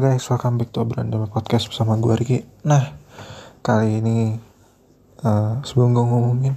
[0.00, 2.40] Guys, welcome back to Brandama Podcast bersama gue Riki.
[2.64, 2.96] Nah,
[3.60, 4.32] kali ini
[5.20, 6.56] uh, sebelum gue ngomongin,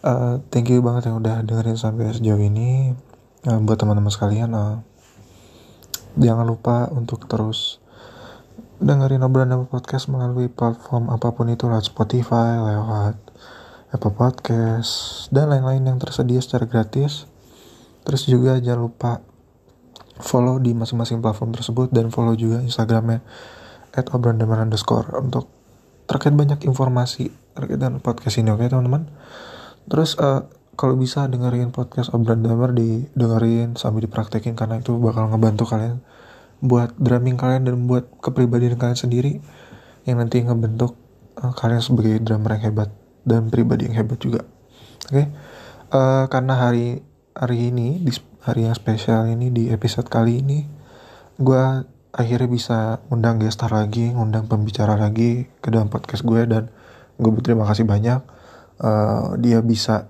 [0.00, 2.96] uh, thank you banget yang udah dengerin sampai sejauh ini.
[3.44, 4.80] Uh, buat teman-teman sekalian, uh,
[6.16, 7.84] jangan lupa untuk terus
[8.80, 13.20] dengerin obrolan podcast melalui platform apa pun itu lewat Spotify, lewat
[13.92, 17.28] Apple Podcast, dan lain-lain yang tersedia secara gratis.
[18.08, 19.20] Terus juga jangan lupa
[20.22, 23.20] follow di masing-masing platform tersebut dan follow juga Instagramnya
[23.90, 25.50] at underscore untuk
[26.06, 29.06] terkait banyak informasi terkait dengan podcast ini oke okay, teman-teman
[29.86, 30.46] terus uh,
[30.78, 36.02] kalau bisa dengerin podcast obrolan damar di dengerin sambil dipraktekin karena itu bakal ngebantu kalian
[36.60, 39.32] buat drumming kalian dan buat kepribadian kalian sendiri
[40.06, 40.94] yang nanti ngebentuk
[41.38, 42.90] uh, kalian sebagai drummer yang hebat
[43.26, 44.42] dan pribadi yang hebat juga
[45.10, 45.26] oke okay?
[45.94, 47.02] uh, karena hari
[47.34, 48.10] hari ini di
[48.40, 50.64] hari yang spesial ini di episode kali ini
[51.40, 51.64] gue
[52.10, 56.68] akhirnya bisa undang gestar lagi, ngundang pembicara lagi ke dalam podcast gue dan
[57.16, 58.20] gue berterima kasih banyak.
[58.80, 60.08] Uh, dia bisa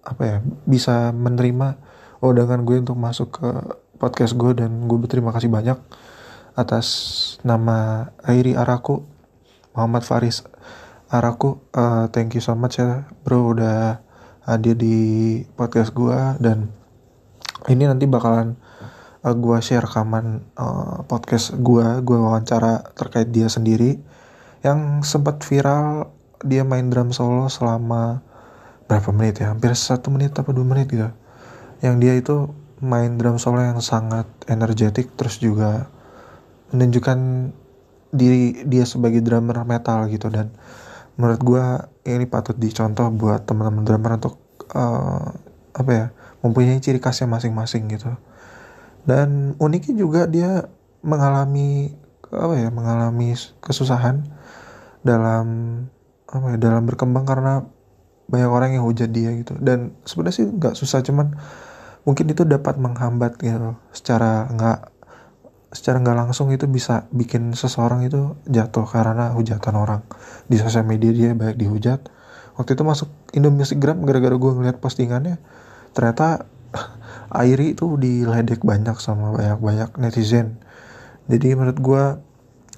[0.00, 1.76] apa ya bisa menerima
[2.24, 3.48] undangan gue untuk masuk ke
[4.00, 5.76] podcast gue dan gue berterima kasih banyak
[6.56, 6.86] atas
[7.44, 9.04] nama Airi Araku
[9.76, 10.42] Muhammad Faris
[11.12, 11.60] Araku.
[11.76, 14.00] Uh, thank you so much ya bro udah
[14.48, 14.96] hadir di
[15.54, 16.72] podcast gue dan
[17.68, 18.56] ini nanti bakalan
[19.22, 24.00] uh, gue share rekaman uh, podcast gue gue wawancara terkait dia sendiri
[24.64, 26.10] yang sempat viral
[26.42, 28.22] dia main drum solo selama
[28.88, 29.52] berapa menit ya?
[29.52, 31.10] Hampir satu menit atau dua menit gitu.
[31.82, 32.36] Yang dia itu
[32.78, 35.90] main drum solo yang sangat energetik terus juga
[36.74, 37.50] menunjukkan
[38.08, 40.30] diri dia sebagai drummer metal gitu.
[40.30, 40.54] Dan
[41.18, 41.64] menurut gue
[42.08, 44.38] ini patut dicontoh buat teman-teman drummer untuk
[44.74, 45.26] uh,
[45.74, 46.06] apa ya
[46.42, 48.14] mempunyai ciri khasnya masing-masing gitu.
[49.08, 50.68] Dan uniknya juga dia
[51.02, 51.96] mengalami
[52.28, 53.32] apa ya mengalami
[53.64, 54.26] kesusahan
[55.00, 55.46] dalam
[56.28, 57.64] apa ya dalam berkembang karena
[58.28, 59.56] banyak orang yang hujat dia gitu.
[59.58, 61.32] Dan sebenarnya sih nggak susah cuman
[62.04, 63.80] mungkin itu dapat menghambat gitu.
[63.90, 64.78] Secara nggak
[65.72, 70.02] secara nggak langsung itu bisa bikin seseorang itu jatuh karena hujatan orang.
[70.48, 72.12] Di sosial media dia banyak dihujat.
[72.60, 75.38] Waktu itu masuk Indo Music Gram gara-gara gue ngeliat postingannya
[75.98, 76.46] ternyata
[77.28, 80.62] Airi itu diledek banyak sama banyak-banyak netizen.
[81.26, 82.04] Jadi menurut gue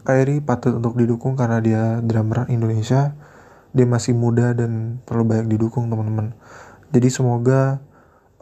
[0.08, 3.14] Airi patut untuk didukung karena dia drummer Indonesia.
[3.70, 6.34] Dia masih muda dan perlu banyak didukung teman-teman.
[6.90, 7.78] Jadi semoga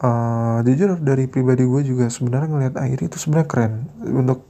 [0.01, 3.73] uh, jujur dari pribadi gue juga sebenarnya ngelihat Airi itu sebenarnya keren.
[4.01, 4.49] Untuk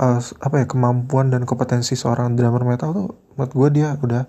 [0.00, 4.24] uh, apa ya kemampuan dan kompetensi seorang drummer metal tuh menurut gue dia udah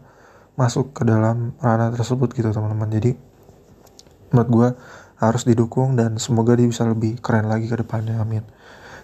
[0.59, 2.92] masuk ke dalam ranah tersebut gitu teman-teman.
[2.92, 3.16] Jadi
[4.36, 4.68] menurut gue
[5.22, 8.42] harus didukung dan semoga dia bisa lebih keren lagi ke depannya amin.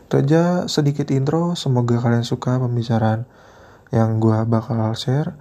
[0.09, 3.29] Itu aja sedikit intro semoga kalian suka pembicaraan
[3.93, 5.37] yang gue bakal share.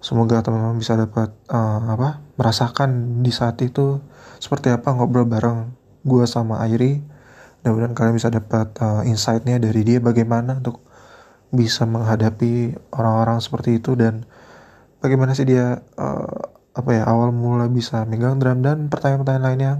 [0.00, 4.00] Semoga teman-teman bisa dapat uh, apa merasakan di saat itu
[4.40, 7.00] seperti apa ngobrol bareng gue sama Airi.
[7.64, 10.84] Mudah-mudahan kalian bisa dapat uh, insightnya dari dia bagaimana untuk
[11.48, 14.28] bisa menghadapi orang-orang seperti itu dan
[15.00, 16.36] bagaimana sih dia uh,
[16.74, 19.72] apa ya awal mula bisa megang drum dan pertanyaan-pertanyaan lainnya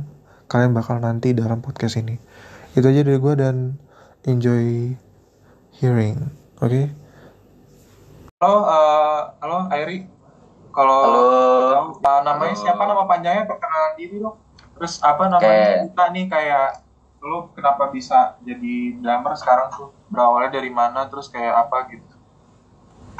[0.55, 2.15] kalian bakal nanti dalam podcast ini.
[2.79, 3.75] Itu aja dari gue dan
[4.23, 4.95] enjoy
[5.83, 6.31] hearing.
[6.63, 6.71] Oke?
[6.71, 6.85] Okay?
[8.39, 10.07] Halo, uh, halo Airi.
[10.71, 11.03] Kalau
[11.99, 14.39] uh, namanya siapa nama panjangnya perkenalan diri dong.
[14.79, 15.83] Terus apa namanya okay.
[15.91, 16.71] kita nih kayak
[17.19, 22.15] lu kenapa bisa jadi drummer sekarang tuh berawalnya dari mana terus kayak apa gitu.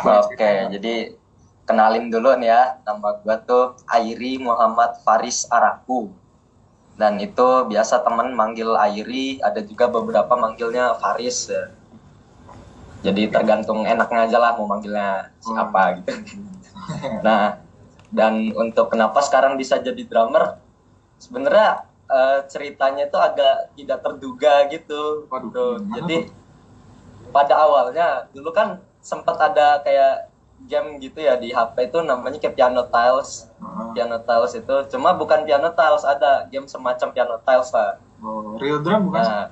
[0.07, 1.19] Oke, okay, jadi
[1.67, 6.15] kenalin dulu nih ya nama gue tuh Airi Muhammad Faris Araku
[6.95, 11.75] dan itu biasa temen manggil Airi ada juga beberapa manggilnya Faris ya.
[13.03, 15.95] jadi tergantung enaknya aja lah mau manggilnya siapa hmm.
[16.01, 16.13] gitu
[17.27, 17.59] nah
[18.15, 20.63] dan untuk kenapa sekarang bisa jadi drummer
[21.19, 26.31] sebenarnya uh, ceritanya itu agak tidak terduga gitu Waduh, jadi
[27.35, 30.31] pada awalnya dulu kan sempat ada kayak
[30.65, 33.93] game gitu ya di HP itu namanya kayak piano tiles hmm.
[33.93, 38.81] piano tiles itu cuma bukan piano tiles ada game semacam piano tiles lah oh, real
[38.81, 39.47] drum bukan nah,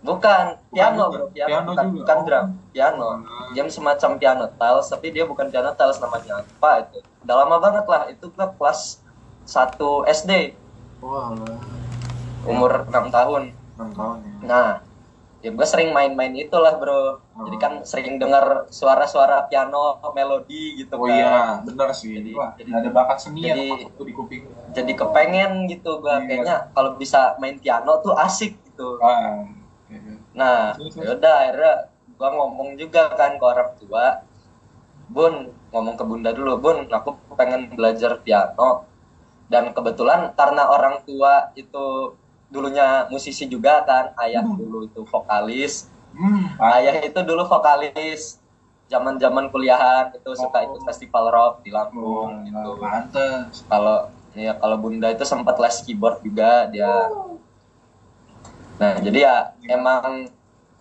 [0.00, 1.98] bukan piano bro piano, piano bukan, juga.
[2.00, 3.48] bukan drum piano hmm.
[3.52, 7.84] game semacam piano tiles tapi dia bukan piano tiles namanya apa itu udah lama banget
[7.84, 9.04] lah itu ke kelas
[9.46, 9.76] 1
[10.10, 10.32] SD
[11.04, 11.36] wow.
[12.48, 13.42] umur enam tahun
[13.76, 14.32] 6 tahun ya.
[14.46, 14.68] nah
[15.46, 17.46] ya gue sering main-main itulah bro hmm.
[17.46, 21.14] jadi kan sering dengar suara-suara piano melodi gitu oh kan.
[21.14, 24.42] iya benar sih jadi, Wah, jadi ada bakat seni jadi, yang di kuping
[24.74, 26.26] jadi kepengen gitu gue iya.
[26.26, 29.46] kayaknya kalau bisa main piano tuh asik gitu ah,
[29.86, 30.18] iya.
[30.34, 31.74] nah yaudah akhirnya
[32.18, 34.26] gua ngomong juga kan ke orang tua
[35.06, 38.82] bun ngomong ke bunda dulu bun aku pengen belajar piano
[39.46, 44.56] dan kebetulan karena orang tua itu dulunya musisi juga kan ayah hmm.
[44.58, 46.56] dulu itu vokalis hmm.
[46.78, 48.38] ayah itu dulu vokalis
[48.86, 50.38] zaman zaman kuliahan itu oh.
[50.38, 52.72] suka ikut festival rock di Lampung oh, gitu
[53.66, 57.42] kalau ya kalau bunda itu sempat les keyboard juga dia oh.
[58.78, 60.30] nah jadi ya emang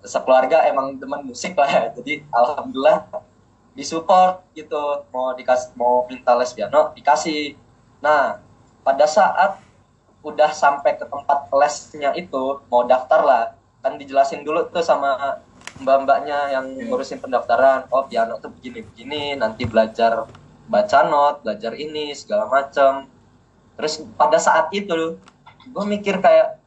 [0.06, 3.10] sekeluarga emang teman musik lah ya jadi alhamdulillah
[3.74, 7.58] disupport gitu mau dikasih mau minta les piano dikasih
[8.00, 8.38] nah
[8.86, 9.65] pada saat
[10.26, 13.44] udah sampai ke tempat lesnya itu mau daftar lah.
[13.86, 15.38] Kan dijelasin dulu tuh sama
[15.78, 17.86] mbak-mbaknya yang ngurusin pendaftaran.
[17.94, 20.26] Oh piano tuh begini begini nanti belajar
[20.66, 23.06] baca not belajar ini segala macam
[23.78, 25.22] terus pada saat itu
[25.70, 26.58] gue mikir kayak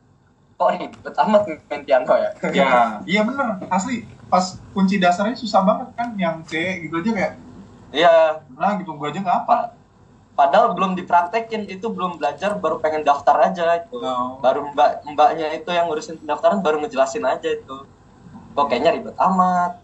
[0.55, 2.31] kok ribet amat main piano ya?
[2.55, 2.71] Ya.
[3.11, 3.59] Iya bener.
[3.67, 7.33] Asli pas kunci dasarnya susah banget kan yang C gitu aja kayak
[7.91, 8.39] iya.
[8.55, 9.78] Nah gitu gue aja nggak apa
[10.39, 13.83] padahal belum dipraktekin itu belum belajar baru pengen daftar aja.
[13.83, 14.39] Itu no.
[14.39, 17.77] baru mbak mbaknya itu yang ngurusin pendaftaran baru ngejelasin aja itu.
[18.55, 19.83] Kok kayaknya ribet amat.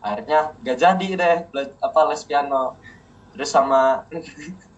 [0.00, 1.36] Akhirnya gak jadi deh
[1.84, 2.80] apa les piano.
[3.36, 4.08] Terus sama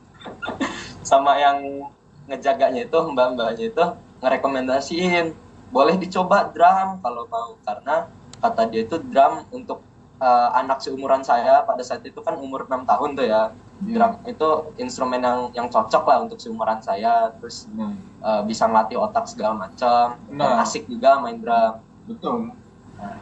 [1.11, 1.87] sama yang
[2.27, 3.85] ngejaganya itu mbak-mbaknya itu
[4.19, 5.27] ngerekomendasiin
[5.71, 7.55] boleh dicoba drum kalau mau.
[7.63, 8.11] Karena
[8.43, 9.87] kata dia itu drum untuk
[10.23, 13.45] uh, anak seumuran saya pada saat itu kan umur 6 tahun tuh ya.
[13.83, 13.99] Hmm.
[13.99, 17.35] drum itu instrumen yang yang cocok lah untuk seumuran saya.
[17.43, 18.23] Terus hmm.
[18.23, 20.15] uh, bisa ngelatih otak segala macam.
[20.31, 20.63] Nah.
[20.63, 21.83] asik juga main drum.
[22.07, 22.55] Betul.
[22.95, 23.19] Nah,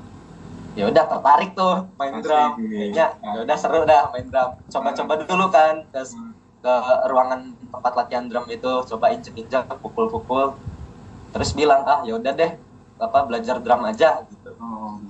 [0.76, 2.50] ya udah tertarik tuh main Asik, drum.
[2.60, 4.50] kayaknya ya udah seru dah main drum.
[4.68, 6.32] Coba-coba dulu kan terus hmm.
[6.60, 6.74] ke
[7.08, 8.72] ruangan tempat latihan drum itu.
[8.84, 10.60] Coba injek-injek pukul-pukul.
[11.32, 12.52] Terus bilang ah ya udah deh
[13.00, 14.52] apa belajar drum aja gitu.
[14.60, 15.00] Oh,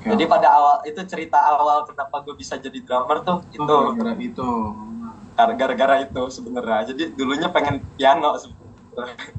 [0.00, 0.08] okay.
[0.16, 3.62] jadi pada awal itu cerita awal kenapa gue bisa jadi drummer tuh itu.
[3.62, 4.50] Gara-gara itu.
[5.36, 6.92] Gara-gara itu sebenarnya.
[6.92, 8.40] Jadi dulunya pengen piano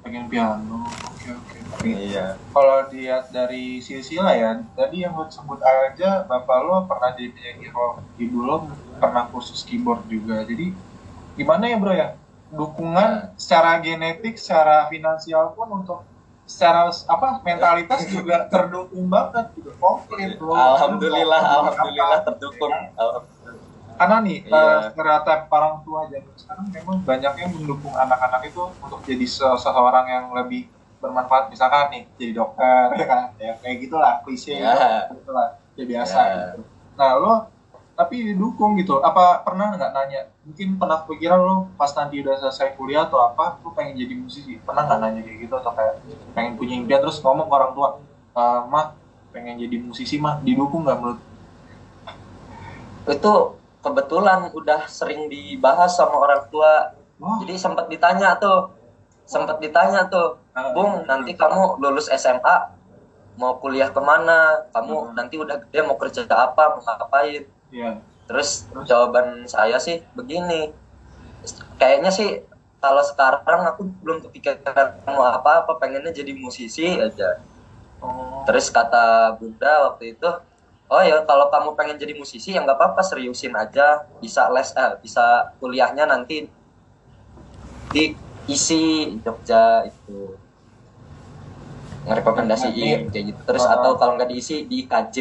[0.01, 0.87] pengen piano.
[0.87, 1.57] Oke okay, oke.
[1.81, 1.93] Okay.
[2.11, 2.39] iya.
[2.51, 7.67] kalau lihat dari silsilah ya tadi yang lo sebut aja bapak lo pernah jadi penyanyi
[7.71, 8.55] rock ibu lo
[8.97, 10.43] pernah khusus keyboard juga.
[10.47, 10.73] Jadi
[11.35, 12.15] gimana ya bro ya?
[12.51, 16.03] Dukungan secara genetik, secara finansial pun untuk
[16.51, 22.73] secara apa mentalitas juga terdukung banget gitu komplit loh alhamdulillah alhamdulillah terdukung.
[23.95, 24.57] Karena nih iya.
[24.57, 30.09] uh, stereotip orang tua zaman sekarang memang banyak yang mendukung anak-anak itu untuk jadi seseorang
[30.09, 30.67] yang lebih
[30.97, 31.53] bermanfaat.
[31.53, 33.19] Misalkan nih jadi dokter ya kan?
[33.37, 35.05] Ya kayak gitulah klise yeah.
[35.07, 36.33] gitu lah ya biasa yeah.
[36.57, 36.61] gitu.
[36.97, 37.33] Nah lo
[37.95, 39.03] tapi didukung gitu.
[39.03, 40.21] Apa pernah nggak nanya?
[40.47, 44.57] Mungkin pernah pikiran lo pas nanti udah selesai kuliah atau apa lo pengen jadi musisi?
[44.61, 46.01] Pernah nggak nanya kayak gitu atau kayak
[46.33, 46.99] pengen punya impian?
[47.03, 47.89] Terus ngomong ke orang tua
[48.35, 48.41] e,
[48.71, 48.85] mah
[49.31, 51.19] pengen jadi musisi mah didukung nggak menurut
[53.09, 53.33] itu
[53.81, 56.93] kebetulan udah sering dibahas sama orang tua.
[57.21, 57.37] Oh.
[57.45, 58.73] jadi sempat ditanya tuh
[59.29, 60.73] sempat ditanya tuh ah.
[60.73, 62.81] bung nanti kamu lulus SMA
[63.37, 64.65] mau kuliah ke mana?
[64.73, 65.13] Kamu hmm.
[65.13, 68.03] nanti udah gede mau kerja apa mau ngapain Yeah.
[68.27, 70.71] Terus jawaban saya sih begini,
[71.75, 72.43] kayaknya sih
[72.79, 77.43] kalau sekarang aku belum kepikiran mau apa apa pengennya jadi musisi aja.
[78.01, 78.43] Oh.
[78.47, 80.29] Terus kata bunda waktu itu,
[80.89, 84.93] oh ya kalau kamu pengen jadi musisi ya nggak apa-apa seriusin aja, bisa les eh,
[85.03, 86.47] bisa kuliahnya nanti
[87.91, 88.15] di
[88.47, 90.39] isi Jogja itu
[92.01, 93.41] ngerekomendasiin kayak gitu.
[93.45, 95.17] Terus uh, atau kalau nggak diisi di KJ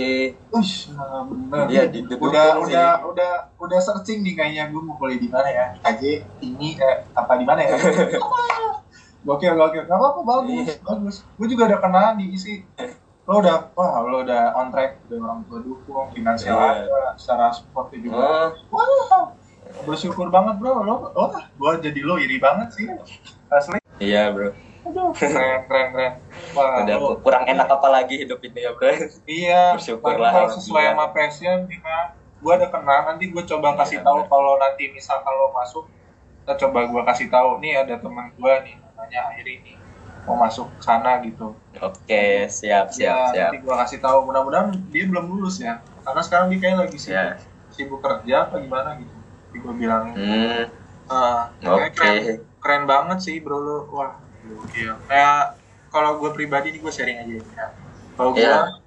[0.56, 1.68] Ush, nah bener.
[1.68, 4.72] Iya di udah udah udah udah searching nih kayaknya.
[4.72, 5.66] Gue mau kuliah di mana ya?
[5.84, 6.02] KJ
[6.40, 7.76] ini eh, apa di mana ya?
[9.26, 9.84] Gokil gokil.
[9.84, 10.74] Nggak apa-apa bagus iya.
[10.80, 11.16] bagus.
[11.36, 12.64] Gue juga udah kenal diisi
[13.28, 15.04] lo udah wah lo udah on track.
[15.06, 16.88] Udah orang tua dukung finansial yeah.
[16.88, 18.16] ada secara support juga.
[18.16, 18.48] Uh.
[18.72, 19.36] wah
[19.84, 20.80] bersyukur banget bro.
[20.80, 22.88] Lo wah gue jadi lo iri banget sih.
[23.52, 23.76] Asli.
[24.00, 26.12] Iya bro Aduh, keren, keren, keren.
[26.58, 28.90] Wah, Udah lu, kurang enak apa lagi hidup ini ya, bro?
[29.24, 29.62] Iya.
[29.78, 30.30] Bersyukurlah.
[30.34, 34.56] Kalau sesuai sama passion, kita gue ada kenal nanti gue coba iya, kasih tahu kalau
[34.56, 35.84] nanti misal kalau masuk
[36.40, 39.76] kita coba gue kasih tahu nih ada teman gue nih namanya Airi nih
[40.24, 45.04] mau masuk sana gitu oke siap siap ya, siap nanti gue kasih tahu mudah-mudahan dia
[45.04, 47.36] belum lulus ya karena sekarang dia kayak lagi sibuk yeah.
[47.68, 49.16] sibuk kerja apa gimana gitu
[49.52, 50.64] jadi gue bilang hmm.
[51.12, 51.92] uh, oke okay.
[51.92, 52.20] keren,
[52.64, 54.16] keren banget sih bro lo wah
[54.56, 54.92] Gokil.
[55.06, 57.66] Kayak kalau gue pribadi nih gue sharing aja ya.
[58.14, 58.78] Kalau gue yeah.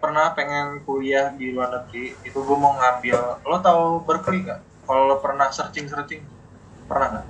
[0.00, 3.44] pernah pengen kuliah di luar negeri, itu gue mau ngambil.
[3.44, 4.60] Lo tau Berkeley gak?
[4.88, 6.24] Kalau lo pernah searching searching,
[6.90, 7.26] pernah gak?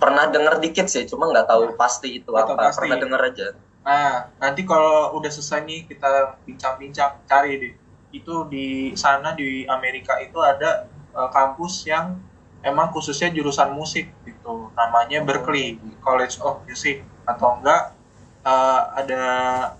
[0.00, 2.56] Pernah denger dikit sih, cuma nggak tahu pasti itu apa.
[2.56, 2.88] Pasti.
[2.88, 3.46] Pernah denger aja.
[3.84, 7.74] Nah, nanti kalau udah selesai nih kita bincang-bincang, cari deh
[8.10, 12.18] itu di sana di Amerika itu ada uh, kampus yang
[12.60, 17.96] emang khususnya jurusan musik gitu namanya Berkeley College of Music atau enggak
[18.44, 19.24] uh, ada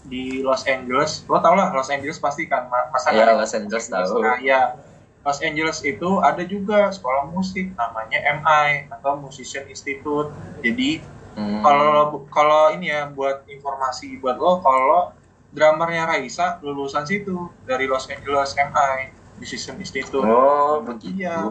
[0.08, 4.24] di Los Angeles lo tau lah Los Angeles pasti kan masa ya, Los Angeles tahu
[4.24, 4.80] nah, ya
[5.20, 10.32] Los Angeles itu ada juga sekolah musik namanya MI atau Musician Institute.
[10.64, 11.04] Jadi
[11.36, 11.60] hmm.
[11.60, 15.12] kalau kalau ini ya buat informasi buat lo kalau
[15.52, 20.24] drummernya Raisa lulusan situ dari Los Angeles MI Musician Institute.
[20.24, 21.20] Oh begitu.
[21.20, 21.44] Iya.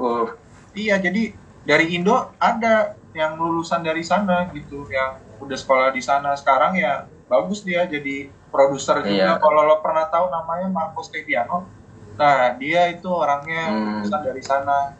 [0.78, 1.34] Iya jadi
[1.66, 7.10] dari Indo ada yang lulusan dari sana gitu yang udah sekolah di sana sekarang ya
[7.26, 9.38] bagus dia jadi produser juga.
[9.38, 9.42] Iya.
[9.42, 11.80] Kalau lo pernah tahu namanya Marco Steviano
[12.20, 14.12] Nah, dia itu orangnya hmm.
[14.12, 15.00] dari sana.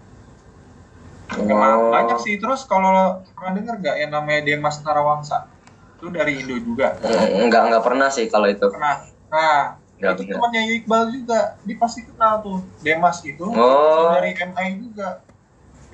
[1.36, 1.92] Oh.
[1.92, 2.40] banyak sih.
[2.40, 5.52] Terus kalau pernah dengar nggak yang namanya Demas Narawangsa?
[6.00, 6.96] Itu dari Indo juga.
[7.44, 8.72] Enggak, enggak pernah sih kalau itu.
[8.72, 9.04] Pernah.
[9.28, 11.60] Nah, Gak itu temannya Iqbal juga.
[11.68, 12.64] Dia pasti kenal tuh.
[12.80, 14.16] Demas itu oh.
[14.16, 15.20] dari MI juga.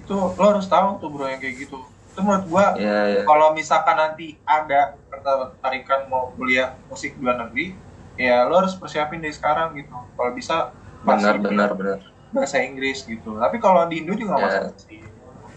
[0.05, 1.81] Itu lo harus tahu tuh bro yang kayak gitu.
[2.13, 3.25] Itu menurut gua yeah, yeah.
[3.25, 7.73] kalau misalkan nanti ada ketertarikan mau kuliah musik di luar negeri,
[8.15, 9.91] ya lo harus persiapin dari sekarang gitu.
[9.91, 10.71] Kalau bisa
[11.05, 11.99] benar benar benar
[12.33, 14.63] bahasa Inggris gitu tapi kalau di Indo juga nggak yeah.
[14.67, 15.01] masalah sih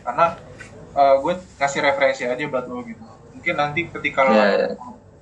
[0.04, 0.26] karena
[0.94, 3.02] uh, gue ngasih referensi aja buat lo gitu
[3.34, 4.76] mungkin nanti ketika lo yeah, yeah.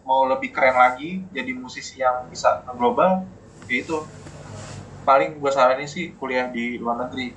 [0.04, 3.24] mau lebih keren lagi jadi musisi yang bisa global
[3.70, 4.04] ya itu
[5.06, 7.32] paling gue saranin sih kuliah di luar negeri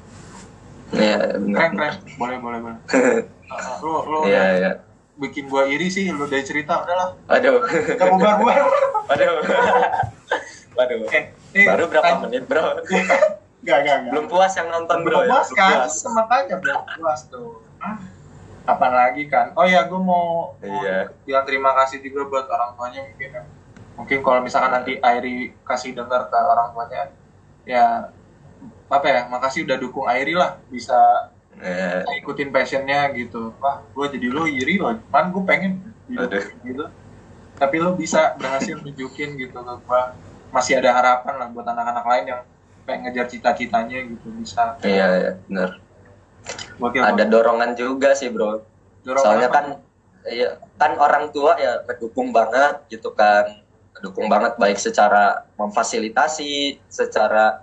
[0.93, 2.77] yeah, keren keren boleh boleh boleh
[3.53, 4.73] uh, lo lo yeah, yeah.
[5.19, 7.61] bikin gue iri sih lo dari cerita udahlah aduh
[7.99, 8.45] kamu baru
[9.09, 9.31] aduh
[10.79, 11.11] Waduh.
[11.11, 11.23] Eh,
[11.59, 12.63] eh, Baru berapa kan, menit, Bro?
[13.67, 14.11] Gak, gak, gak.
[14.15, 15.19] Belum puas yang nonton, Bro.
[15.19, 15.31] Belum ya?
[15.35, 15.83] puas kan?
[15.83, 15.95] Puas.
[16.07, 17.59] Makanya belum puas tuh.
[17.83, 17.99] Ah,
[18.63, 19.51] kapan lagi kan?
[19.59, 21.11] Oh ya, gue mau, iya.
[21.11, 23.43] mau bilang terima kasih juga buat orang tuanya mungkin ya.
[23.99, 27.11] Mungkin kalau misalkan nanti Airi kasih dengar ke orang tuanya,
[27.67, 28.07] ya
[28.89, 31.29] apa ya, makasih udah dukung Airi lah bisa
[31.61, 32.01] yeah.
[32.17, 33.53] ikutin passionnya gitu.
[33.61, 35.71] Wah, gue jadi lo iri loh, cuman gue pengen
[36.09, 36.89] gitu.
[37.59, 40.01] Tapi lo bisa berhasil nunjukin gitu ke gue
[40.49, 42.41] masih ada harapan lah buat anak-anak lain yang
[42.89, 45.77] pengen ngejar cita-citanya gitu bisa iya iya benar
[47.05, 48.65] ada dorongan juga sih bro
[49.05, 49.55] dorongan soalnya apa?
[49.55, 49.65] kan
[50.25, 53.61] iya kan orang tua ya mendukung banget gitu kan
[53.93, 57.61] mendukung banget baik secara memfasilitasi secara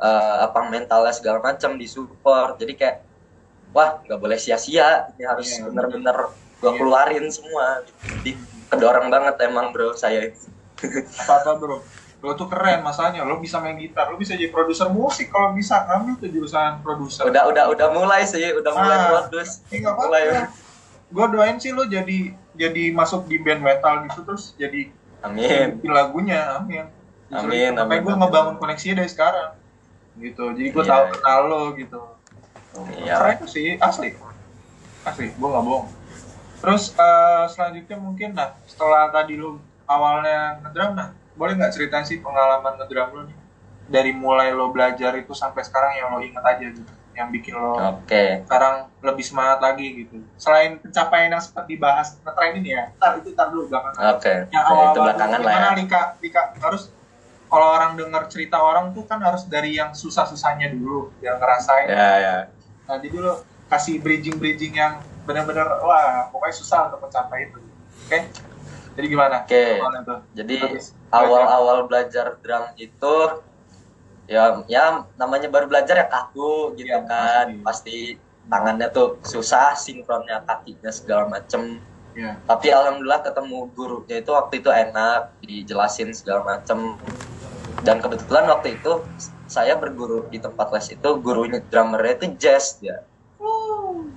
[0.00, 2.58] uh, apa mentalnya segala macam disupport.
[2.58, 2.96] Jadi kayak
[3.74, 5.10] wah nggak boleh sia-sia.
[5.14, 6.16] Ini harus iya, bener-bener
[6.58, 6.78] gue iya.
[6.78, 7.82] keluarin semua.
[8.22, 8.38] Jadi
[8.70, 10.32] kedorong banget emang bro saya
[11.20, 11.78] apa apa bro?
[12.24, 13.26] Lo tuh keren masanya.
[13.26, 15.28] Lo bisa main gitar lo bisa jadi produser musik.
[15.28, 17.28] Kalau bisa kamu tuh jurusan produser.
[17.28, 18.54] Udah udah udah mulai sih.
[18.54, 20.48] Udah mulai nah, produce iya, mulai.
[21.14, 24.90] gue doain sih lo jadi jadi masuk di band metal gitu terus jadi
[25.22, 25.78] amin.
[25.78, 26.58] di lagunya.
[26.58, 26.90] Amin.
[27.30, 29.63] Justru amin amin gue ngebangun koneksi dari sekarang
[30.18, 30.44] gitu.
[30.54, 31.12] Jadi gue iya, tahu iya.
[31.18, 32.00] kenal lo gitu.
[33.02, 33.14] Iya.
[33.22, 34.14] keren sih asli.
[35.06, 35.86] Asli gue nggak bohong.
[36.64, 42.22] Terus uh, selanjutnya mungkin nah setelah tadi lo awalnya ngedrum nah boleh nggak ceritain sih
[42.22, 43.38] pengalaman ngedrum lo nih?
[43.84, 47.78] Dari mulai lo belajar itu sampai sekarang yang lo inget aja gitu yang bikin lo
[47.78, 48.42] okay.
[48.42, 50.18] sekarang lebih semangat lagi gitu.
[50.34, 54.18] Selain pencapaian yang sempat dibahas ngetrain ini ya tar itu tar dulu belakangan.
[54.18, 54.22] Oke.
[54.26, 54.38] Okay.
[54.50, 55.70] yang awal itu belakangan lah ya.
[55.78, 56.90] Lika, Lika harus
[57.54, 61.94] kalau orang dengar cerita orang tuh kan harus dari yang susah-susahnya dulu yang ngerasain ya
[61.94, 62.40] yeah, ya yeah.
[62.90, 63.32] nah jadi lo
[63.70, 68.22] kasih bridging-bridging yang benar-benar wah pokoknya susah untuk mencapai itu oke okay?
[68.94, 69.42] Jadi gimana?
[69.42, 69.82] Oke.
[69.82, 70.22] Okay.
[70.38, 70.56] Jadi
[71.10, 73.14] awal-awal belajar drum itu
[74.24, 77.58] ya ya namanya baru belajar ya kaku gitu ya, kan.
[77.60, 77.66] Pasti.
[77.66, 77.98] pasti
[78.46, 81.82] tangannya tuh susah sinkronnya kakinya segala macem.
[82.14, 82.38] Ya.
[82.46, 86.94] Tapi alhamdulillah ketemu gurunya itu waktu itu enak dijelasin segala macem.
[87.84, 89.04] Dan kebetulan waktu itu
[89.44, 93.04] saya berguru di tempat les itu gurunya drummernya itu jazz ya.
[93.38, 94.08] Oh.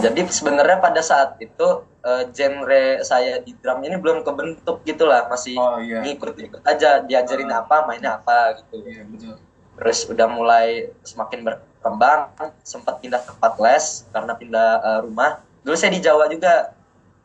[0.00, 5.56] Jadi sebenarnya pada saat itu uh, genre saya di drum ini belum kebentuk gitulah masih
[5.56, 6.00] oh, iya.
[6.04, 9.36] ngikut-ikut aja diajarin uh, apa mainnya apa gitu iya, betul.
[9.76, 12.32] terus udah mulai semakin berkembang
[12.64, 16.72] sempat pindah tempat les karena pindah uh, rumah dulu saya di Jawa juga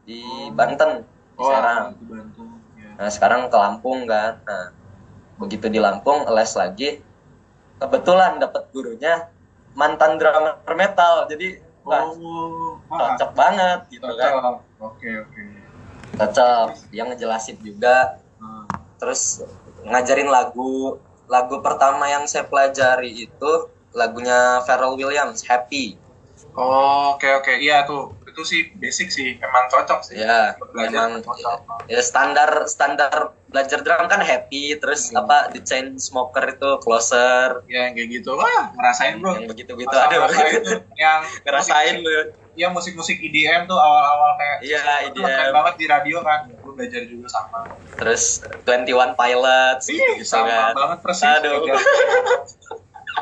[0.03, 0.51] di oh.
[0.53, 1.83] Banten di oh, Serang
[2.75, 2.89] ya.
[2.99, 4.65] nah sekarang ke Lampung kan nah
[5.35, 6.89] begitu di Lampung les lagi.
[7.75, 9.27] Kebetulan dapat gurunya
[9.75, 11.27] mantan drummer metal.
[11.27, 14.19] Jadi oh, cocok banget gitu cocok.
[14.19, 14.33] kan
[14.79, 15.43] oke oke.
[16.15, 16.67] Cocok.
[16.91, 18.19] Dia ngejelasin juga.
[18.39, 18.67] Hmm.
[18.99, 19.43] terus
[19.83, 20.99] ngajarin lagu.
[21.25, 23.51] Lagu pertama yang saya pelajari itu
[23.97, 25.97] lagunya Pharrell Williams Happy
[26.55, 27.43] oh oke okay, oke.
[27.45, 27.55] Okay.
[27.61, 28.15] iya tuh.
[28.27, 29.39] Itu sih basic sih.
[29.39, 30.19] Emang cocok sih.
[30.19, 32.03] Ya belajar emang cocok ya.
[32.03, 35.23] standar standar belajar drum kan happy terus Hmm.
[35.23, 37.63] apa the chain smoker itu closer.
[37.71, 38.35] Ya yang kayak gitu.
[38.35, 39.39] Wah ngerasain bro.
[39.39, 42.11] Yang begitu begitu Masa-masa aduh itu yang ngerasain lu
[42.55, 45.55] ya musik-musik EDM tuh awal-awal kayak Iya, itu keren EDM.
[45.55, 46.39] banget di radio kan.
[46.63, 47.59] Gue belajar juga sama.
[47.99, 50.73] Terus 21 Pilots Ih, gitu sama kan.
[50.75, 51.23] banget persis.
[51.23, 51.67] Aduh.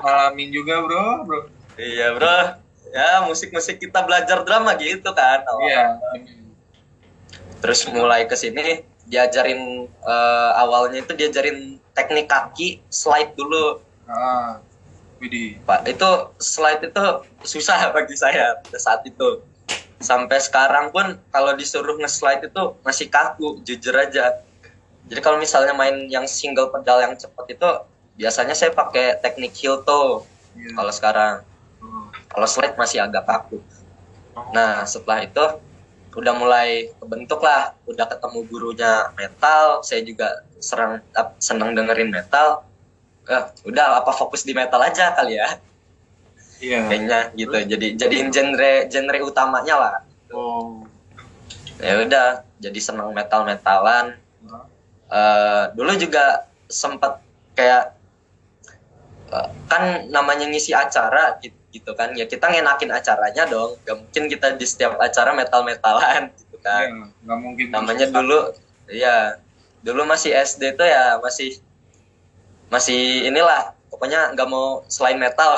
[0.02, 1.40] Ngalamin juga bro bro.
[1.78, 2.62] Iya bro
[2.94, 5.66] ya musik-musik kita belajar drama gitu kan awal.
[5.66, 5.98] iya
[7.58, 14.62] terus mulai ke sini diajarin eh, awalnya itu diajarin teknik kaki slide dulu ah
[15.24, 15.56] Widih.
[15.64, 17.04] Pak, itu slide itu
[17.48, 19.40] susah bagi saya saat itu.
[20.04, 24.44] Sampai sekarang pun kalau disuruh nge-slide itu masih kaku, jujur aja.
[25.08, 27.70] Jadi kalau misalnya main yang single pedal yang cepat itu
[28.20, 30.28] biasanya saya pakai teknik heel toe
[30.60, 30.76] Iya.
[30.76, 31.36] kalau sekarang.
[32.34, 33.62] Kalau slide masih agak kaku.
[34.52, 35.44] Nah, setelah itu
[36.13, 41.02] udah mulai kebentuk lah, udah ketemu gurunya metal, saya juga serang
[41.38, 42.66] seneng dengerin metal.
[43.30, 45.50] Eh, udah apa fokus di metal aja kali ya?
[46.60, 46.80] Iya.
[46.90, 47.58] Kayaknya gitu.
[47.78, 49.96] Jadi jadiin genre genre utamanya lah.
[50.34, 50.84] Oh.
[51.78, 54.18] Ya udah jadi seneng metal metalan
[55.13, 57.22] Eh dulu juga sempat
[57.54, 57.94] kayak
[59.30, 62.13] eh, kan namanya ngisi acara gitu, gitu kan.
[62.13, 63.82] Ya kita ngenakin acaranya dong.
[63.84, 66.86] Gak mungkin kita di setiap acara metal metalan gitu kan.
[66.86, 68.53] Iya, nggak mungkin namanya dulu
[68.88, 69.42] ya
[69.82, 71.58] dulu masih SD tuh ya masih
[72.70, 75.58] masih inilah pokoknya nggak mau selain metal.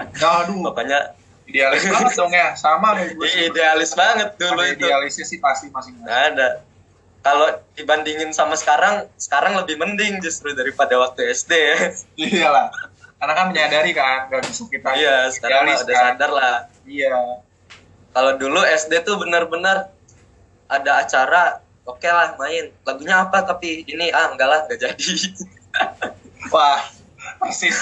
[0.00, 0.64] Aduh.
[0.72, 4.80] Pokoknya idealis banget dong ya sama kayak gue idealis banget dulu Ada itu.
[4.88, 6.08] idealisnya sih pasti masing-masing.
[6.08, 6.48] Nggak ada.
[7.24, 11.76] Kalau dibandingin sama sekarang sekarang lebih mending justru daripada waktu SD ya
[12.20, 12.68] iyalah
[13.24, 16.04] karena kan menyadari kan nggak bisa kita iya sekarang idealis udah kan.
[16.12, 16.56] sadar lah.
[16.84, 17.16] Iya.
[18.12, 19.88] Kalau dulu SD tuh benar-benar
[20.68, 22.68] ada acara oke lah main.
[22.84, 23.40] Lagunya apa?
[23.48, 25.08] Tapi ini ah enggak lah nggak jadi.
[26.52, 26.84] Wah
[27.40, 27.80] persis.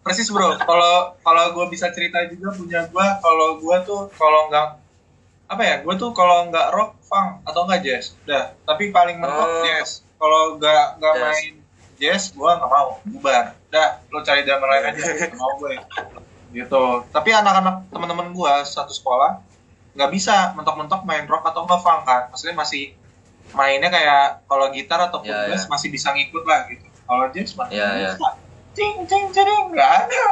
[0.00, 0.56] Persis bro.
[0.56, 4.80] Kalau kalau gue bisa cerita juga punya gue kalau gue tuh kalau nggak
[5.52, 8.16] apa ya gue tuh kalau nggak rock funk atau nggak jazz.
[8.24, 8.56] Udah.
[8.64, 9.60] Tapi paling mentok Oh.
[9.60, 10.00] jazz.
[10.16, 11.59] Kalau nggak nggak main
[12.00, 13.52] jazz gue nggak mau bubar.
[13.68, 15.76] Dah lo cari drama lain aja nggak mau gue.
[16.50, 16.82] Gitu.
[17.06, 19.44] Tapi anak-anak teman-teman gue satu sekolah
[19.90, 22.22] nggak bisa mentok-mentok main rock atau nggak funk kan.
[22.28, 22.96] Maksudnya masih
[23.50, 25.68] mainnya kayak kalau gitar ataupun Ya, bass ya.
[25.68, 26.82] masih bisa ngikut lah gitu.
[27.04, 28.10] Kalau jazz masih nggak ya.
[28.10, 28.28] bisa.
[28.70, 30.24] Cing cing cing nggak ada.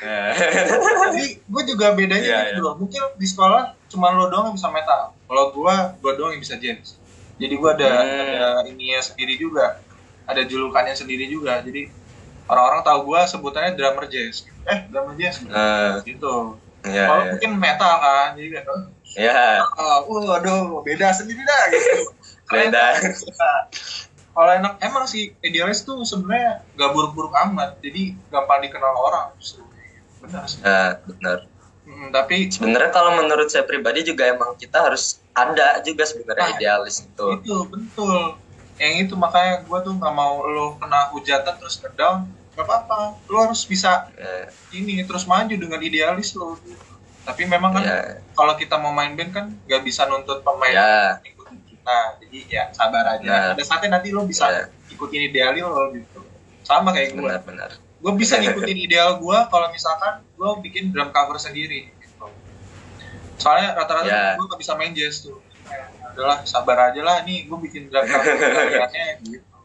[0.00, 0.22] Ya.
[1.06, 2.64] jadi gue juga bedanya Iya, gitu iya.
[2.64, 2.74] loh.
[2.74, 5.12] Mungkin di sekolah cuma lo doang yang bisa metal.
[5.22, 6.96] Kalau gue gue doang yang bisa jazz.
[7.36, 8.60] Jadi gue ada Hmm.
[8.60, 9.76] ada ininya sendiri juga
[10.26, 11.60] ada julukannya sendiri juga.
[11.62, 11.90] Jadi
[12.46, 14.46] orang-orang tahu gue sebutannya drummer jazz.
[14.66, 15.42] Eh drummer jazz?
[15.42, 16.58] Eh, gitu.
[16.82, 17.30] Ya, kalau ya.
[17.38, 18.82] mungkin metal kan jadi kayak oh,
[19.14, 22.10] ya uh, waduh beda sendiri dah gitu.
[22.52, 22.98] Beda.
[24.34, 27.78] kalau enak emang sih idealis tuh sebenarnya gak buruk-buruk amat.
[27.80, 29.32] Jadi gampang dikenal orang
[30.20, 30.58] benar sih.
[30.62, 31.38] Eh, benar.
[31.82, 36.54] Hmm, tapi sebenarnya kalau menurut saya pribadi juga emang kita harus ada juga sebenarnya Nah,
[36.56, 37.26] idealis itu.
[37.42, 38.38] itu betul
[38.76, 43.16] yang itu makanya gue tuh nggak mau lo kena hujatan terus ngedown nggak apa-apa.
[43.26, 46.56] Lo harus bisa Eh, ini terus maju dengan idealis lo
[47.22, 47.98] tapi memang kan ya
[48.32, 52.64] kalau kita mau main band kan nggak bisa nuntut pemain ya ikutin kita jadi ya
[52.72, 53.22] sabar aja.
[53.22, 53.48] Nah.
[53.54, 54.64] ada saatnya nanti lo bisa Ya.
[54.90, 56.18] ikutin idealis lo gitu.
[56.62, 61.38] Sama kayak gue benar-benar gue bisa ngikutin ideal gue kalau misalkan gue bikin drum cover
[61.38, 62.26] sendiri gitu.
[63.38, 64.34] soalnya rata-rata Ya.
[64.34, 65.38] gue gak bisa main jazz tuh
[66.12, 68.20] Ya, adalah sabar aja lah nih gue bikin cover
[68.52, 69.58] kaliannya gitu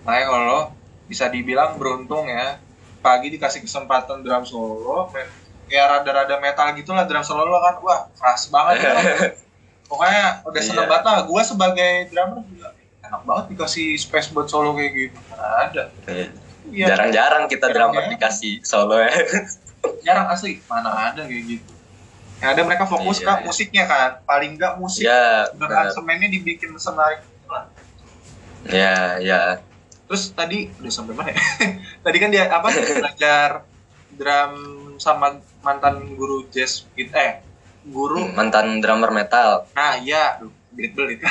[0.00, 0.60] makanya kalau lo
[1.06, 2.58] bisa dibilang beruntung ya
[2.98, 5.30] pagi dikasih kesempatan drum solo main
[5.66, 8.92] ya rada-rada metal gitulah drum solo lo kan wah keras banget ya.
[9.88, 10.90] pokoknya udah seneng Iya.
[10.90, 12.68] banget lah gue sebagai drummer juga
[13.00, 16.28] enak banget dikasih space buat solo kayak gitu ada Eh,
[16.68, 16.86] Iya.
[16.88, 18.10] jarang-jarang kita drummer Jarang-jarang.
[18.16, 19.10] dikasih solo ya
[20.00, 21.70] jarang asli mana ada kayak gitu
[22.40, 23.44] yang ada mereka fokus Iya, ke iya.
[23.44, 24.10] musiknya kan.
[24.24, 25.88] Paling nggak musik ya benar.
[25.88, 27.64] aransemennya dibikin semenarik lah.
[28.68, 29.40] ya ya
[30.04, 31.38] terus tadi udah sampai mana ya?
[32.04, 33.62] Tadi kan dia apa belajar
[34.10, 34.52] drum
[34.98, 37.40] sama mantan guru jazz gitu eh
[37.86, 39.70] guru mantan drummer metal.
[39.72, 40.36] Nah iya.
[40.42, 41.22] Duh, belit-belit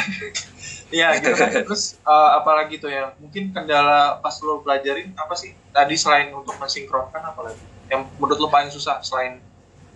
[0.96, 1.52] Iya gitu kan.
[1.68, 5.52] Terus eh, apalagi tuh ya mungkin kendala pas lo pelajarin apa sih?
[5.70, 7.60] Tadi selain untuk mensinkronkan apalagi?
[7.92, 9.44] Yang menurut lo paling susah selain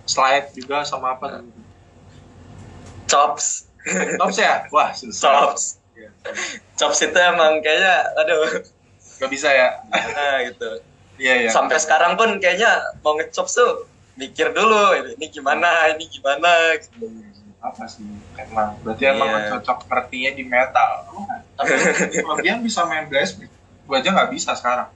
[0.05, 1.45] slide juga sama apa tuh
[3.07, 3.69] chops
[4.15, 4.63] Tops ya?
[4.71, 5.19] Wah, susah.
[5.19, 5.75] chops
[6.79, 8.63] chops itu emang kayaknya aduh
[9.19, 9.83] Gak bisa ya?
[9.91, 10.79] nah gitu
[11.13, 11.49] Iya, iya.
[11.53, 13.85] sampai sekarang pun kayaknya mau ngechops tuh
[14.17, 16.73] mikir dulu ini gimana ini gimana
[17.63, 18.05] apa sih
[18.37, 19.49] emang berarti emang yeah.
[19.55, 20.91] cocok sepertinya di metal
[21.57, 21.71] tapi
[22.21, 24.89] kelebihan bisa main blast beat gue aja nggak bisa sekarang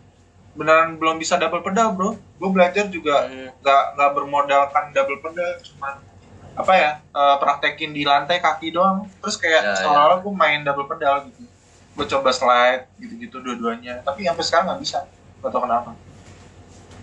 [0.57, 2.17] beneran belum bisa double pedal bro.
[2.41, 3.61] Gue belajar juga hmm.
[3.61, 3.93] nggak hmm.
[3.95, 5.95] nggak bermodalkan double pedal cuman
[6.57, 9.05] apa ya uh, praktekin di lantai kaki doang.
[9.21, 10.25] Terus kayak yeah, seolah-olah yeah.
[10.25, 11.45] gue main double pedal gitu.
[11.93, 14.01] Gue coba slide gitu-gitu dua-duanya.
[14.01, 14.99] Tapi sampai sekarang nggak bisa.
[15.45, 15.93] Gak tau kenapa.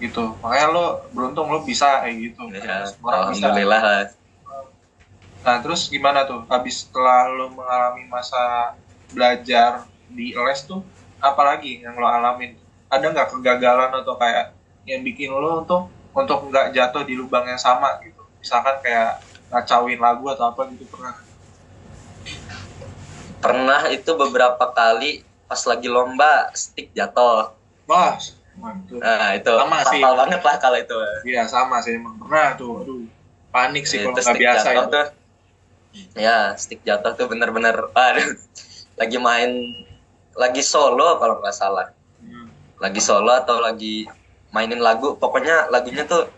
[0.02, 0.24] Gitu.
[0.42, 2.50] Makanya lo beruntung lo bisa kayak gitu.
[2.50, 4.18] Ya, alhamdulillah bisa.
[5.46, 6.42] nah terus gimana tuh?
[6.50, 8.74] Habis setelah lo mengalami masa
[9.14, 10.82] belajar di les tuh
[11.24, 12.58] apalagi yang lo alamin
[13.00, 14.54] ada nggak kegagalan atau kayak
[14.84, 19.18] yang bikin lo untuk untuk nggak jatuh di lubang yang sama gitu misalkan kayak
[19.50, 21.14] ngacauin lagu atau apa gitu pernah
[23.42, 27.52] pernah itu beberapa kali pas lagi lomba stick jatuh
[27.88, 28.16] wah
[28.54, 29.02] Mantul.
[29.02, 29.98] Nah itu sama sih.
[29.98, 30.94] banget lah kalau itu.
[31.26, 32.86] Iya sama sih emang pernah tuh.
[32.86, 33.02] Aduh
[33.50, 34.88] panik sih kalau nggak biasa itu.
[34.90, 35.06] Tuh,
[36.18, 38.34] ya stick jatuh tuh bener-bener aduh
[38.98, 39.50] lagi main
[40.34, 41.93] lagi solo kalau nggak salah.
[42.80, 44.08] Lagi solo atau lagi
[44.54, 46.30] mainin lagu pokoknya lagunya tuh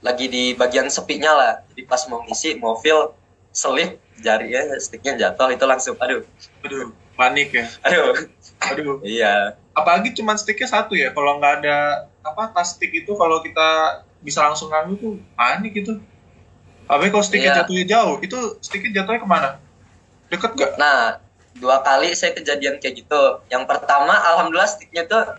[0.00, 1.52] lagi di bagian sepinya lah.
[1.72, 3.12] Jadi pas mau ngisi mau feel
[3.52, 6.24] selip jarinya sticknya jatuh itu langsung aduh.
[6.64, 7.66] Aduh panik ya.
[7.86, 8.14] Aduh.
[8.58, 8.98] Aduh.
[9.06, 14.02] iya apalagi cuma sticknya satu ya kalau nggak ada apa tas stick itu kalau kita
[14.18, 16.02] bisa langsung ngambil tuh panik itu
[16.90, 17.58] tapi kalau sticknya iya.
[17.62, 19.50] jatuhnya jauh itu sticknya jatuhnya ke mana
[20.28, 21.22] deket gak nah
[21.54, 25.38] dua kali saya kejadian kayak gitu yang pertama alhamdulillah sticknya tuh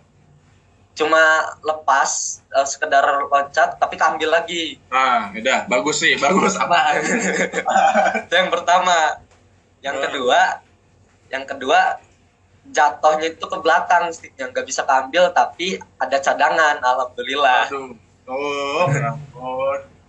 [1.00, 4.76] cuma lepas uh, sekedar loncat tapi kambil lagi.
[4.92, 5.64] Ah udah.
[5.72, 6.60] Bagus sih bagus.
[6.60, 7.00] Apa?
[8.28, 9.24] Itu yang pertama.
[9.80, 10.60] Yang kedua
[11.32, 12.04] yang kedua
[12.70, 17.72] jatuhnya itu ke belakang sticknya nggak bisa keambil tapi ada cadangan alhamdulillah.
[17.72, 17.96] Aduh.
[18.30, 19.16] oh ya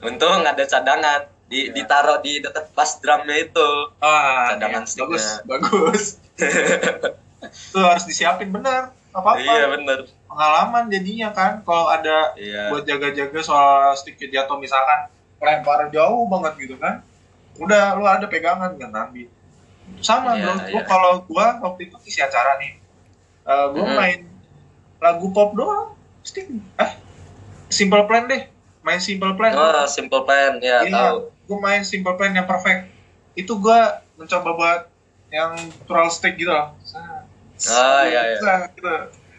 [0.03, 1.31] untung ada cadangan.
[1.51, 1.83] Di ya.
[1.83, 3.71] ditaruh di dekat pas drumnya itu.
[4.03, 4.95] Ah, cadangan ya.
[5.07, 6.03] bagus bagus.
[7.73, 10.07] Tuh harus disiapin bener apa apa iya bener.
[10.31, 12.71] Pengalaman jadinya kan kalau ada iya.
[12.71, 17.03] buat jaga-jaga soal stick jatuh misalkan lempar jauh banget gitu kan
[17.59, 19.29] udah lu ada pegangan nggak ngambil
[19.99, 20.71] sama yeah, bro.
[20.71, 22.79] Gua kalau gua waktu itu isi acara nih
[23.43, 23.97] uh, gua mm.
[23.99, 24.21] main
[25.03, 26.47] lagu pop doang stick.
[26.79, 26.91] Eh
[27.73, 28.47] simple plan deh.
[28.87, 29.53] Main simple plan.
[29.57, 30.63] Oh simple plan.
[30.63, 31.35] Ya yeah, tahu.
[31.51, 32.87] gua main simple plan yang perfect.
[33.35, 34.81] Itu gua mencoba buat
[35.35, 36.75] yang natural stick gitu loh
[37.69, 38.39] ah iya iya.
[38.73, 38.95] Gitu.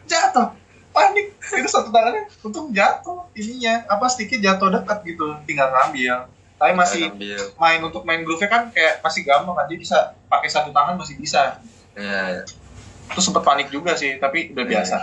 [0.05, 0.47] jatuh.
[0.91, 1.33] Panik.
[1.39, 3.87] Itu satu tangannya untung jatuh ininya.
[3.87, 5.25] Apa sticknya jatuh dekat gitu.
[5.47, 6.27] Tinggal ngambil.
[6.61, 7.09] Tapi masih
[7.57, 9.65] main untuk main groove kan kayak masih gampang kan.
[9.65, 9.97] Dia bisa
[10.29, 11.57] pakai satu tangan masih bisa.
[11.97, 12.45] Yeah, yeah.
[13.11, 14.97] terus sempet panik juga sih tapi udah biasa.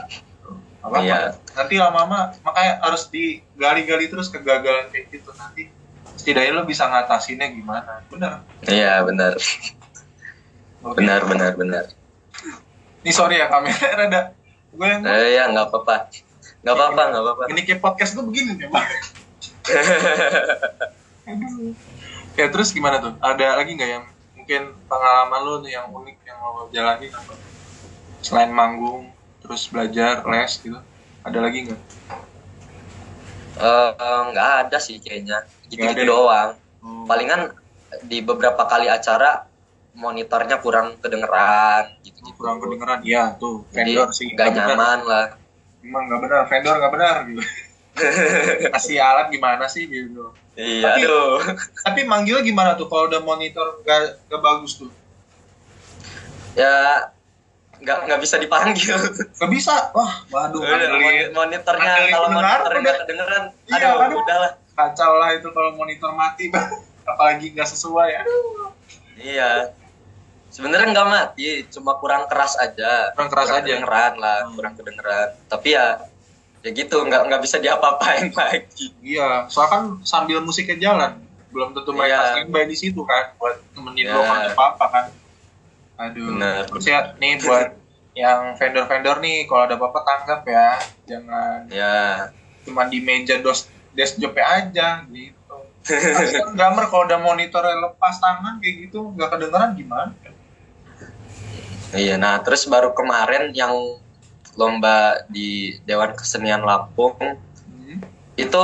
[0.79, 1.35] apa yeah.
[1.59, 5.35] nanti lama-lama makanya harus digali-gali terus kegagalan kayak gitu.
[5.35, 5.69] Nanti
[6.17, 8.07] setidaknya lo bisa ngatasinnya gimana.
[8.09, 9.35] Bener iya yeah, benar
[10.95, 11.85] benar benar benar
[13.05, 14.21] ini sorry ya kamera ada
[14.69, 15.95] gue yang eh, ya nggak apa-apa.
[16.63, 17.43] Nggak apa-apa nggak apa-apa.
[17.51, 18.69] ini kayak podcast tuh begini nih
[22.39, 23.13] ya terus gimana tuh?
[23.21, 24.05] Ada lagi nggak yang
[24.37, 27.09] mungkin pengalaman lo tuh yang unik yang lo jalani?
[27.13, 27.33] Apa?
[28.21, 30.79] Selain manggung terus belajar les gitu.
[31.25, 31.81] Ada lagi nggak?
[33.59, 33.91] Eh,
[34.33, 35.45] nggak uh, ada sih kayaknya.
[35.69, 36.57] Gitu gitu doang.
[36.79, 37.11] Hmm.
[37.11, 37.59] palingan
[38.07, 39.48] di beberapa kali acara
[39.99, 45.11] monitornya kurang kedengeran gitu gitu kurang kedengeran iya tuh vendor Jadi, sih nggak nyaman bener.
[45.11, 45.27] lah.
[45.83, 47.43] Emang nggak benar vendor nggak benar gitu.
[48.79, 50.31] Kasih alat gimana sih gitu.
[50.55, 51.39] Iya tapi, aduh.
[51.83, 54.91] tapi manggilnya gimana tuh kalau udah monitor gak, gak bagus tuh?
[56.55, 57.11] Ya
[57.79, 58.95] nggak nggak bisa dipanggil.
[59.39, 59.91] Nggak bisa?
[59.95, 65.51] Wah waduh manggilin, monitornya kalau monitornya nggak kedengeran iya, aduh aduh udahlah kacau lah itu
[65.51, 66.55] kalau monitor mati
[67.11, 68.71] apalagi nggak sesuai aduh.
[69.19, 69.75] Iya
[70.49, 73.13] sebenarnya nggak mati cuma kurang keras aja.
[73.15, 74.55] Kurang keras kurang aja kedengeran lah hmm.
[74.57, 75.29] kurang kedengeran.
[75.47, 75.87] Tapi ya
[76.59, 78.87] ya gitu nggak nggak bisa diapa-apain lagi.
[79.05, 82.33] Iya soalnya kan sambil musiknya jalan belum tentu mereka yeah.
[82.37, 84.17] standby di situ kan buat temenin yeah.
[84.17, 85.07] lo kalau apa apa kan.
[85.99, 86.65] Aduh Bener.
[86.85, 87.69] ya nih buat
[88.19, 90.69] yang vendor-vendor nih kalau ada apa-apa tanggap ya
[91.07, 91.59] jangan.
[91.71, 91.97] Ya
[92.67, 95.57] cuma di meja dos desk job aja gitu.
[95.89, 100.13] Kan drummer kalau udah monitornya lepas tangan kayak gitu nggak kedengeran gimana
[101.95, 103.73] iya nah terus baru kemarin yang
[104.59, 108.03] lomba di Dewan Kesenian Lampung hmm.
[108.35, 108.63] itu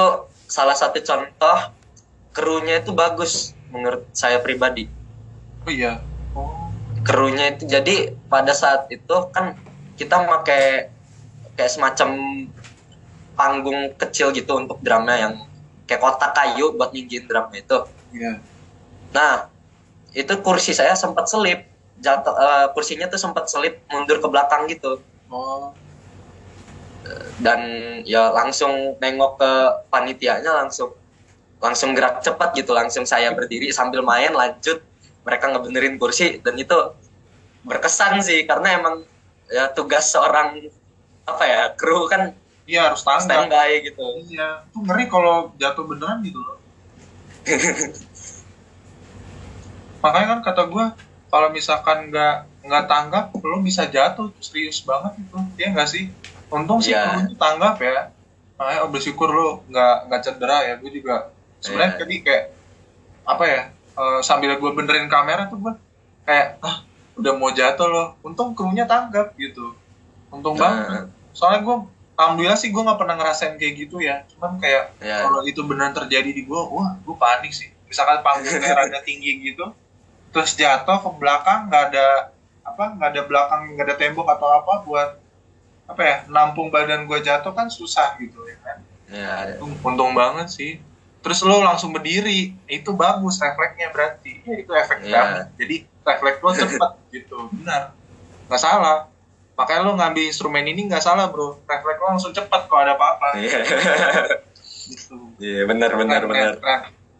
[0.50, 1.58] salah satu contoh
[2.34, 4.90] krunya itu bagus menurut saya pribadi.
[5.66, 6.02] Oh iya.
[6.34, 6.50] Oh.
[7.06, 9.54] Krunya itu jadi pada saat itu kan
[9.94, 10.90] kita pakai
[11.54, 12.08] kayak semacam
[13.38, 15.34] panggung kecil gitu untuk drama yang
[15.86, 17.78] kayak kotak kayu buat nginjin drumnya itu
[18.14, 18.38] Iya.
[19.10, 19.50] nah
[20.14, 21.66] itu kursi saya sempat selip
[21.98, 25.74] jatuh eh, kursinya tuh sempat selip mundur ke belakang gitu Oh.
[27.36, 27.60] dan
[28.06, 29.50] ya langsung nengok ke
[29.90, 30.94] panitianya langsung
[31.58, 34.80] langsung gerak cepat gitu langsung saya berdiri sambil main lanjut
[35.20, 36.76] mereka ngebenerin kursi dan itu
[37.64, 39.04] berkesan sih karena emang
[39.48, 40.64] ya tugas seorang
[41.24, 42.32] apa ya kru kan
[42.64, 43.28] Iya harus tanggap.
[43.48, 44.64] standby gitu Iya.
[44.72, 46.56] Tuh ngeri kalau jatuh beneran gitu loh.
[50.00, 50.84] Makanya kan kata gue
[51.34, 55.34] kalau misalkan nggak nggak tanggap, lo bisa jatuh serius banget itu.
[55.58, 56.14] Iya nggak sih?
[56.46, 57.26] Untung sih Iya.
[57.26, 58.14] lo tanggap ya.
[58.54, 60.74] Makanya oh, bersyukur lo nggak nggak cedera ya.
[60.78, 61.98] Gue juga sebenarnya Iya.
[61.98, 62.44] tadi kayak
[63.26, 63.62] apa ya?
[63.94, 65.70] eh, sambil gue benerin kamera tuh gue
[66.26, 66.82] kayak ah
[67.14, 68.08] udah mau jatuh loh.
[68.22, 69.74] Untung krunya tanggap gitu.
[70.30, 70.86] Untung banget.
[70.86, 71.76] Nah, Soalnya gue
[72.14, 74.22] alhamdulillah sih gue nggak pernah ngerasain kayak gitu ya.
[74.30, 77.70] Cuman kayak ya kalau itu benar terjadi di gue, wah gue panik sih.
[77.90, 79.70] Misalkan panggungnya rada tinggi gitu,
[80.34, 82.34] terus jatuh ke belakang nggak ada
[82.66, 85.10] apa nggak ada belakang nggak ada tembok atau apa buat
[85.84, 88.78] apa ya nampung badan gue jatuh kan susah gitu ya kan.
[89.06, 90.72] ya Untung, untung banget sih.
[91.24, 94.44] Terus lo langsung berdiri, itu bagus refleksnya berarti.
[94.44, 95.46] Ya, itu efek banget.
[95.56, 97.96] Jadi refleks lo cepet gitu, benar.
[98.48, 99.08] Nggak salah.
[99.56, 101.56] Makanya lo ngambil instrumen ini nggak salah bro.
[101.64, 103.40] Refleks lo langsung cepet kalau ada apa-apa.
[103.40, 103.60] Iya.
[104.84, 105.16] Gitu.
[105.40, 106.52] Iya benar benar benar.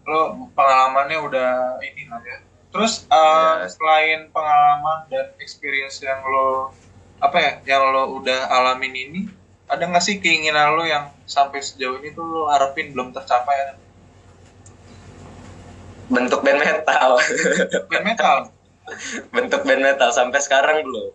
[0.05, 2.44] Lo pengalamannya udah ini lah ya.
[2.75, 3.71] Terus uh, Iya.
[3.71, 6.75] selain pengalaman dan experience yang lo
[7.23, 9.21] apa ya, yang lo udah alamin ini,
[9.71, 13.55] ada nggak sih keinginan lo yang sampai sejauh ini tuh lo harapin belum tercapai?
[13.55, 13.75] Ada?
[16.11, 17.11] Bentuk band metal.
[17.89, 18.37] Band metal.
[19.35, 21.15] Bentuk band metal sampai sekarang belum.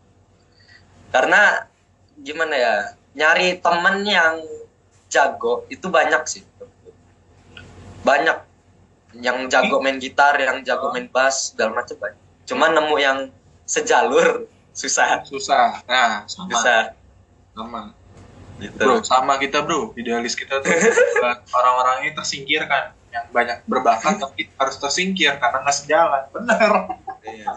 [1.11, 1.67] Karena
[2.23, 2.75] gimana ya?
[3.19, 4.41] Nyari temen yang
[5.11, 6.41] jago itu banyak sih.
[8.01, 8.48] Banyak
[9.17, 12.21] yang jago main gitar, yang jago main bass, segala macam banyak.
[12.45, 13.17] Cuma nemu yang
[13.65, 15.25] sejalur susah.
[15.25, 15.81] Susah.
[15.85, 16.49] Nah, sama.
[16.53, 16.81] Susah
[17.53, 17.81] Sama.
[18.59, 18.75] gitu.
[18.75, 19.91] Bro, sama kita bro.
[19.95, 20.71] Idealis kita tuh
[21.55, 22.95] orang-orang ini tersingkirkan.
[23.09, 26.23] Yang banyak berbakat tapi harus tersingkir karena nggak sejalan.
[26.29, 26.71] Bener.
[27.25, 27.47] Iya.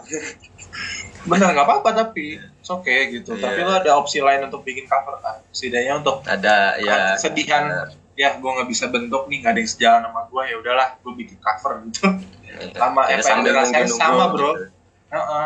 [1.23, 3.37] Bener nggak apa-apa tapi it's okay gitu.
[3.37, 3.43] Iya.
[3.47, 5.39] Tapi lo ada opsi lain untuk bikin cover kan.
[5.53, 8.02] Setidaknya untuk Ada ya kesedihan benar.
[8.13, 11.13] Ya gue nggak bisa bentuk nih nggak ada yang sejalan sama gue ya udahlah gue
[11.15, 12.05] bikin cover gitu.
[12.73, 14.53] Sama Ya, apa yang dirasain sama, bro.
[14.53, 14.69] gitu.
[15.09, 15.45] Heeh,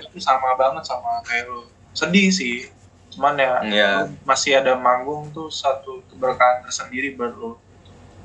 [0.00, 1.68] itu sama banget sama kayak lo.
[1.92, 2.68] Sedih sih.
[3.12, 3.90] Cuman ya Iya.
[4.02, 7.60] lo masih ada manggung tuh satu keberkahan tersendiri buat lo.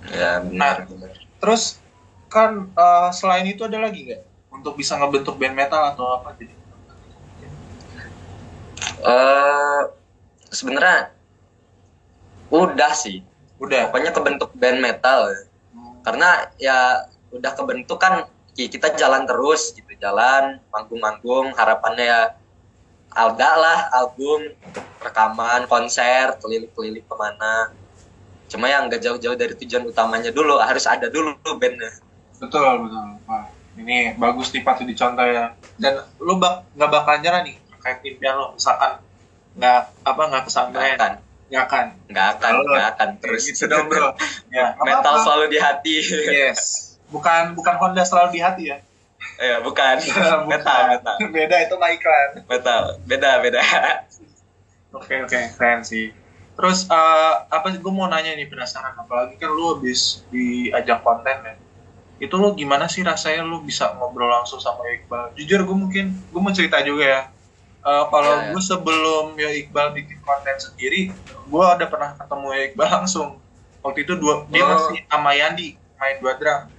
[0.07, 0.83] Ya benar.
[0.83, 0.87] Nah.
[0.87, 1.11] benar.
[1.37, 1.79] Terus
[2.27, 6.55] kan eh, selain itu ada lagi nggak untuk bisa ngebentuk band metal atau apa jadi?
[9.01, 9.81] Eh
[10.47, 11.11] sebenarnya
[12.47, 13.23] udah sih.
[13.61, 13.93] Udah.
[13.93, 15.31] Pokoknya kebentuk band metal.
[16.01, 18.25] Karena ya udah kebentuk kan
[18.57, 22.21] ki- kita jalan terus gitu, jalan manggung-manggung, harapannya ya
[23.11, 24.51] ada lah album,
[25.03, 27.71] rekaman, konser, keliling-keliling ke mana.
[28.51, 31.91] Cuma yang nggak jauh-jauh dari tujuan utamanya dulu, harus ada dulu bandnya.
[32.41, 33.05] Betul betul.
[33.29, 33.47] Wah,
[33.77, 35.55] ini bagus nih patut dicontoh ya.
[35.79, 38.99] Dan lu bak nggak bakal nyerah nih terkait impian lo misalkan
[39.55, 41.11] nggak apa nggak kesampaian
[41.51, 43.43] nggak akan nggak akan, nggak akan terus.
[43.45, 44.15] gitu dong bro
[44.55, 45.19] ya Metal apa-apa.
[45.21, 45.95] selalu di hati.
[46.31, 46.59] yes
[47.11, 48.79] bukan bukan Honda selalu di hati ya
[49.37, 50.01] Ya, bukan.
[50.01, 50.49] Bukan.
[50.49, 52.81] metal, metal, beda itu mah iklan metal.
[53.05, 53.61] Beda, beda.
[54.91, 56.09] oke oke keren sih
[56.51, 61.37] terus eh, apa sih gue mau nanya nih penasaran apalagi kan lu habis diajak konten
[61.41, 61.55] ya
[62.19, 66.41] itu lu gimana sih rasanya lu bisa ngobrol langsung sama Iqbal jujur gue mungkin gue
[66.41, 67.21] mau cerita juga ya
[67.81, 68.51] Eh, kalau Iya, iya.
[68.51, 71.09] gue sebelum ya Iqbal bikin konten sendiri
[71.43, 73.29] gue ada pernah ketemu ya Iqbal langsung.
[73.81, 74.69] Waktu itu dua dia Oh.
[74.69, 76.69] masih sama Yandi main dua drum.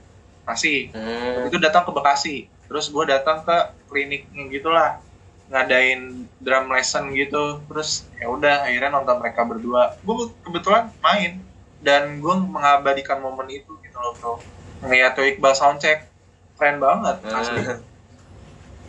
[0.42, 0.90] Masih.
[0.90, 1.46] Hmm.
[1.46, 2.36] itu datang ke Bekasi.
[2.64, 5.02] Terus gue datang ke kliniknya gitulah.
[5.48, 6.00] Ngadain
[6.38, 7.58] drum lesson gitu.
[7.64, 9.98] Terus ya udah akhirnya nonton mereka berdua.
[10.00, 11.42] Gue kebetulan main.
[11.78, 14.34] Dan gue mengabadikan momen itu gitu loh bro.
[14.80, 16.06] Ngeliat tuh Iqbal soundcheck.
[16.54, 17.58] Keren banget asli.
[17.60, 17.82] Hmm.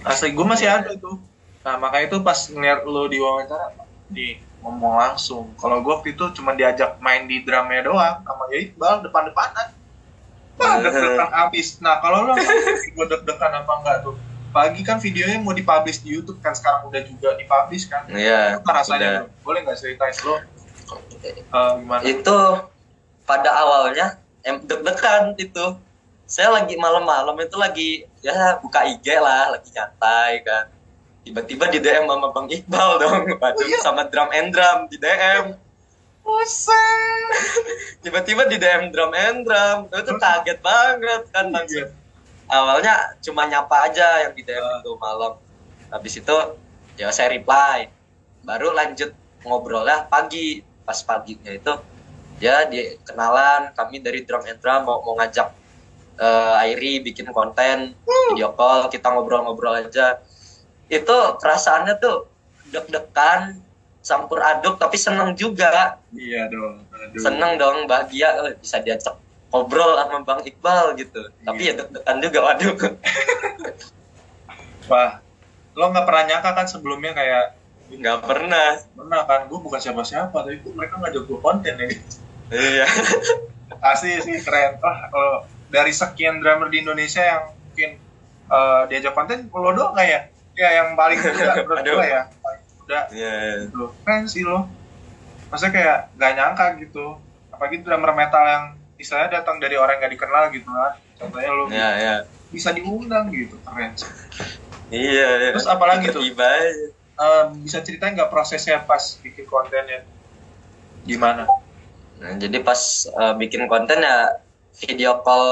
[0.03, 0.77] asli gue masih Iya.
[0.79, 1.17] ada tuh
[1.63, 3.71] nah makanya itu pas ngeliat lo di wawancara
[4.11, 4.27] di
[4.59, 9.03] ngomong langsung kalau gue waktu itu cuma diajak main di drumnya doang sama ya Iqbal
[9.03, 9.67] depan-depanan
[10.53, 10.85] Wah, Hmm.
[10.85, 11.81] deg-degan abis.
[11.81, 12.37] Nah, kalau lo
[12.95, 14.13] gue deg-degan apa enggak tuh?
[14.53, 18.05] Pagi kan videonya mau dipublish di YouTube kan sekarang udah juga dipublish kan.
[18.05, 18.61] Iya.
[18.61, 19.25] Apa rasanya?
[19.25, 19.41] udah.
[19.41, 20.37] Boleh nggak ceritain lo?
[21.25, 21.33] eh,
[21.81, 22.01] gimana?
[22.05, 22.37] Itu
[23.25, 25.73] pada awalnya em deg-degan itu.
[26.29, 27.89] Saya lagi malam-malam itu lagi
[28.21, 30.69] ya buka IG lah, lagi nyantai kan.
[31.23, 33.79] Tiba-tiba di DM sama Bang Iqbal dong, waduh Oh, iya?
[33.79, 35.55] sama drum and drum di DM.
[36.19, 37.23] Pusing.
[38.03, 39.87] Tiba-tiba di DM drum and drum.
[39.87, 41.91] Itu kaget banget kan langsung.
[42.51, 45.39] Awalnya cuma nyapa aja yang di DM itu malam.
[45.87, 46.35] Habis itu
[46.99, 47.87] ya saya reply.
[48.43, 49.15] Baru lanjut
[49.47, 50.59] ngobrolnya pagi.
[50.83, 51.71] Pas paginya itu
[52.43, 55.47] ya di kenalan kami dari drum and drum mau mau ngajak
[56.19, 60.19] uh, Airi bikin konten video call kita ngobrol-ngobrol aja
[61.01, 62.29] itu perasaannya tuh
[62.69, 63.63] deg-degan
[64.03, 65.97] campur aduk tapi seneng juga.
[66.11, 67.21] Iya dong Aduh.
[67.23, 69.15] seneng dong bahagia oh, bisa diajak
[69.49, 71.23] ngobrol sama Bang Iqbal gitu.
[71.23, 71.45] Iya.
[71.47, 72.75] tapi ya deg-degan juga waduh.
[74.91, 75.23] Wah
[75.73, 77.55] lo nggak pernah nyangka kan sebelumnya kayak
[77.93, 78.67] nggak pernah.
[78.91, 79.47] Pernah kan?
[79.47, 81.87] Gue bukan siapa-siapa tapi mereka ngajak gue konten ya.
[82.51, 82.85] Iya.
[83.93, 84.83] Asli sih keren.
[84.83, 87.91] Wah kalau dari sekian drummer di Indonesia yang mungkin
[88.51, 92.99] uh, diajak konten lo doang kayak ya yang paling muda menurut gue ya paling muda
[93.13, 93.65] yeah.
[93.67, 93.83] gitu.
[94.05, 94.69] Keren sih lo.
[95.49, 97.05] Maksudnya kayak gak nyangka gitu.
[97.53, 98.63] Apalagi drummer metal yang
[98.97, 100.97] istilahnya datang dari orang yang gak dikenal gitu lah.
[101.17, 102.05] Contohnya lo yeah, gitu.
[102.05, 102.19] yeah.
[102.53, 104.09] bisa diundang gitu keren sih.
[104.93, 106.21] Iya yeah, terus apalagi tuh?
[106.21, 106.49] Tiba
[107.17, 110.05] uh, bisa ceritain nggak prosesnya pas bikin kontennya?
[111.03, 111.49] Gimana?
[112.21, 114.39] Nah, jadi pas uh, bikin konten ya
[114.79, 115.45] video call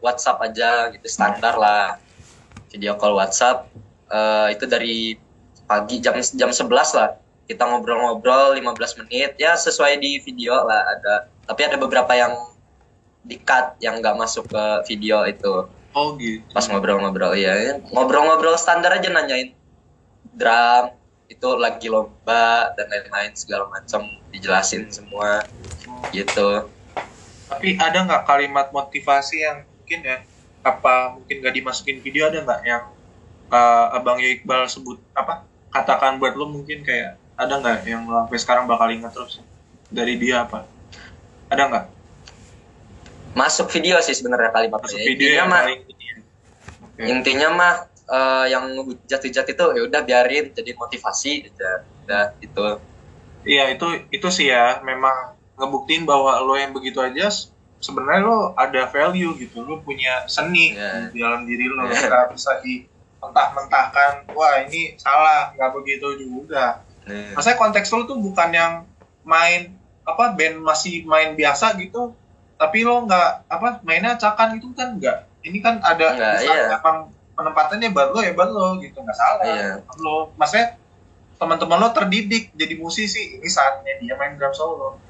[0.00, 1.96] WhatsApp aja gitu standar lah.
[2.72, 3.68] Video call WhatsApp
[4.12, 5.16] uh, itu dari
[5.64, 7.16] pagi jam jam 11 lah.
[7.48, 11.26] Kita ngobrol-ngobrol 15 menit ya sesuai di video lah ada.
[11.48, 12.32] Tapi ada beberapa yang
[13.26, 15.66] di cut yang nggak masuk ke video itu.
[15.92, 16.44] Oh gitu.
[16.54, 19.52] Pas ngobrol-ngobrol ya, ngobrol-ngobrol standar aja nanyain
[20.32, 20.96] drum
[21.28, 25.44] itu lagi lomba dan lain-lain segala macam dijelasin semua
[26.12, 26.68] gitu
[27.48, 30.18] tapi ada nggak kalimat motivasi yang mungkin ya
[30.64, 32.84] apa mungkin nggak dimasukin video ada nggak yang
[33.52, 38.24] uh, abang ya Iqbal sebut apa katakan buat lo mungkin kayak ada nggak yang lo
[38.24, 39.40] sampai sekarang bakal ingat terus?
[39.92, 40.64] Dari dia apa?
[41.52, 41.84] Ada nggak?
[43.36, 44.88] Masuk video sih sebenarnya kalimatnya.
[44.88, 47.06] Masuk video intinya mah okay.
[47.08, 47.74] intinya mah
[48.08, 52.66] uh, yang hujat-hujat itu ya udah biarin jadi motivasi aja udah itu
[53.46, 57.30] iya itu itu sih ya memang ngebuktiin bahwa lo yang begitu aja
[57.82, 61.10] sebenarnya lo ada value gitu lo punya seni yeah.
[61.10, 61.88] di dalam diri lo.
[61.90, 62.30] Yeah.
[62.30, 62.86] bisa di
[63.22, 66.82] mentah-mentahkan wah ini salah nggak begitu juga.
[67.02, 67.34] Yeah.
[67.34, 68.72] maksudnya konteks lo tuh bukan yang
[69.26, 69.74] main
[70.06, 72.14] apa band masih main biasa gitu
[72.54, 76.78] tapi lo nggak apa mainnya cakan itu kan enggak ini kan ada Enggak, iya.
[77.34, 79.02] penempatannya buat lo ya buat lo gitu.
[79.02, 79.44] Nggak salah.
[79.44, 79.70] Iya.
[79.98, 80.30] lo.
[80.38, 80.78] Maksudnya
[81.36, 85.02] teman-teman lo terdidik jadi musisi ini saatnya dia main drum solo.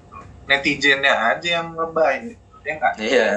[0.48, 3.28] Netizennya aja yang lebay ya enggak iya.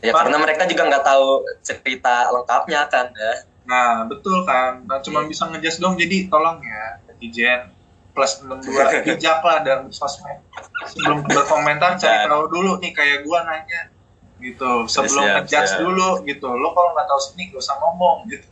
[0.00, 3.34] Ya karena mereka juga nggak tahu cerita lengkapnya kan ya
[3.70, 4.82] nah betul kan.
[4.84, 5.30] Nah, cuma iya.
[5.30, 7.70] bisa ngejas dong jadi tolong ya netizen.
[8.10, 10.42] Plus 62 bijak lah dalam sosmed.
[10.90, 13.94] Sebelum berkomentar cari tahu dulu nih kayak gua nanya
[14.42, 14.90] gitu.
[14.90, 15.80] Sebelum siap, ngejudge siap.
[15.86, 16.48] dulu gitu.
[16.50, 18.48] Lo kalau nggak tahu seni gak usah ngomong gitu.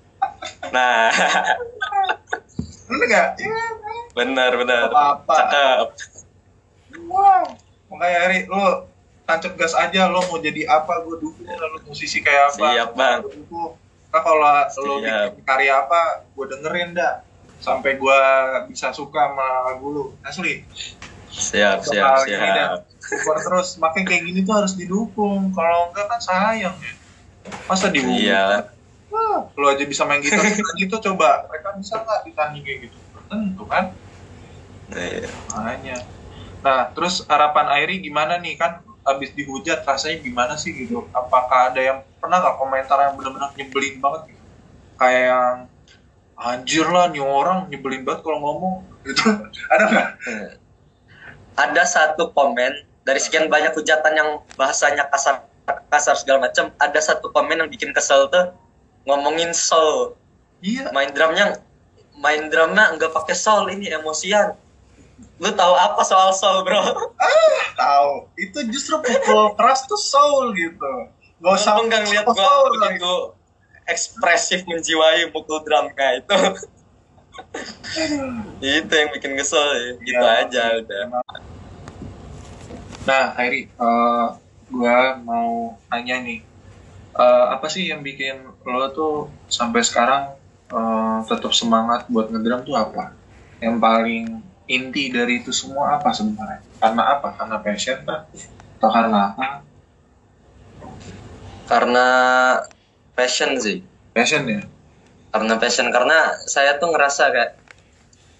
[0.71, 1.11] Nah.
[2.89, 3.29] Bener nggak?
[3.37, 3.63] Ya,
[4.17, 5.89] benar benar apa apa cakep.
[7.05, 8.89] Wow makanya Eri lo
[9.25, 12.67] tancap gas aja lo mau jadi apa gue dukung lo musisi kayak apa.
[12.73, 13.21] Siap bang
[14.09, 14.41] nah kalau
[14.89, 17.25] lo bikin karya apa gue dengerin dah.
[17.59, 18.21] Sampai gue
[18.71, 20.63] bisa suka sama lagu lo asli.
[21.29, 22.89] Siap siap siap.
[23.03, 23.77] support terus.
[23.77, 25.53] Makin kayak gini tuh harus didukung.
[25.53, 26.93] Kalau enggak kan sayang ya.
[27.69, 28.69] Masa di iya
[29.09, 30.45] Wah, lo aja bisa main gitar
[30.77, 31.49] gitu coba.
[31.49, 32.99] Mereka bisa nggak ditanding kayak gitu?
[33.29, 33.97] Tentu kan?
[34.93, 35.29] Iya.
[35.53, 35.97] makanya.
[36.65, 38.61] Nah, terus harapan Airi gimana nih?
[38.61, 41.09] Kan habis dihujat rasanya gimana sih gitu?
[41.17, 44.45] Apakah ada yang pernah nggak komentar yang benar-benar nyebelin banget gitu?
[45.01, 45.57] Kayak yang
[46.39, 48.75] anjir lah nih orang nyebelin banget kalau ngomong
[49.09, 49.25] gitu.
[49.73, 50.09] ada nggak?
[50.29, 50.49] Hmm.
[51.59, 54.31] Ada satu komen dari sekian banyak hujatan yang
[54.61, 55.49] bahasanya kasar
[55.89, 58.53] kasar segala macam, ada satu komen yang bikin kesel tuh
[59.09, 60.15] ngomongin soul.
[60.61, 60.93] Iya.
[60.93, 61.57] Main drumnya
[62.19, 64.55] main drumnya nggak pakai soul ini emosian
[65.39, 66.83] Lu tahu apa soal soul, bro?
[67.15, 68.13] Ah, tahu.
[68.35, 70.93] Itu justru pukul keras tuh soul gitu.
[71.39, 73.15] Gak usah nggak ngeliat gua begitu
[73.87, 76.39] ekspresif menjiwai pukul drum kayak itu.
[78.83, 79.91] itu yang bikin kesel ya.
[80.03, 81.03] Gitu ya, aja udah.
[83.07, 84.35] Nah, Hairi, uh,
[84.69, 86.43] gua mau nanya nih.
[87.19, 90.39] Uh, apa sih yang bikin lo tuh sampai sekarang
[90.71, 93.15] uh, tetap semangat buat ngedrum tuh apa?
[93.63, 94.25] Yang paling
[94.69, 96.61] inti dari itu semua apa sebenarnya?
[96.79, 97.29] Karena apa?
[97.35, 98.21] Karena passion kan?
[98.79, 99.47] Atau karena apa?
[101.69, 102.07] Karena
[103.17, 103.83] passion sih.
[104.13, 104.63] Passion ya?
[105.29, 107.53] Karena passion, karena saya tuh ngerasa kayak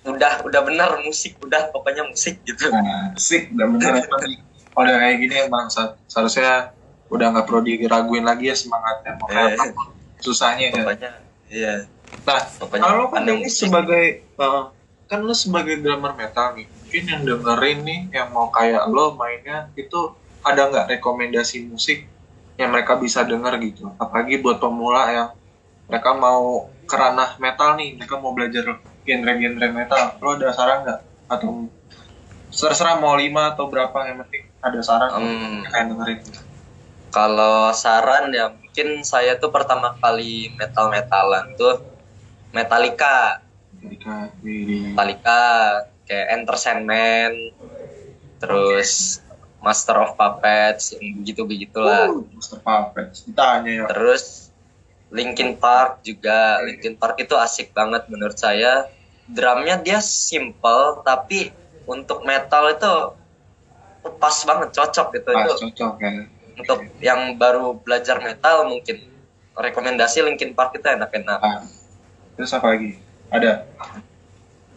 [0.09, 3.93] udah udah benar musik udah pokoknya musik gitu nah, musik udah benar
[4.73, 5.69] oh, udah kayak gini emang
[6.09, 6.73] seharusnya
[7.13, 9.57] udah nggak perlu diraguin lagi ya semangatnya mau eh,
[10.23, 11.11] susahnya ya pokoknya
[11.53, 11.75] iya
[12.25, 12.41] nah
[12.73, 14.73] kalau kan ini sebagai uh,
[15.09, 19.73] kan lo sebagai drummer metal nih mungkin yang dengerin nih yang mau kayak lo mainnya
[19.75, 20.13] itu
[20.45, 22.07] ada nggak rekomendasi musik
[22.59, 23.93] yang mereka bisa denger gitu?
[23.97, 25.29] Apalagi buat pemula yang
[25.87, 30.05] mereka mau kerana metal nih mereka mau belajar genre-genre metal.
[30.19, 31.01] Lo ada saran nggak?
[31.31, 31.71] Atau
[32.49, 36.19] terserah mau lima atau berapa yang penting ada saran um, kayak dengerin.
[37.09, 41.81] Kalau saran ya mungkin saya tuh pertama kali metal metalan tuh
[42.49, 43.45] Metallica
[43.79, 45.43] Metallica Metallica
[46.09, 47.33] kayak Enter Sandman
[48.39, 49.21] terus
[49.59, 53.85] Master of Puppets begitu begitulah uh, Master Puppets ditanya ya.
[53.91, 54.49] Terus
[55.09, 56.61] Linkin Park juga.
[56.63, 58.87] Linkin Park itu asik banget menurut saya.
[59.29, 61.51] Drumnya dia simple tapi
[61.89, 62.93] untuk metal itu
[64.21, 65.31] pas banget cocok gitu.
[65.33, 66.15] Pas, itu cocok kan
[66.59, 68.99] untuk yang baru belajar metal mungkin
[69.55, 71.41] rekomendasi Linkin Park itu enak-enak.
[71.41, 71.63] Ah.
[72.39, 73.69] terus apa lagi ada.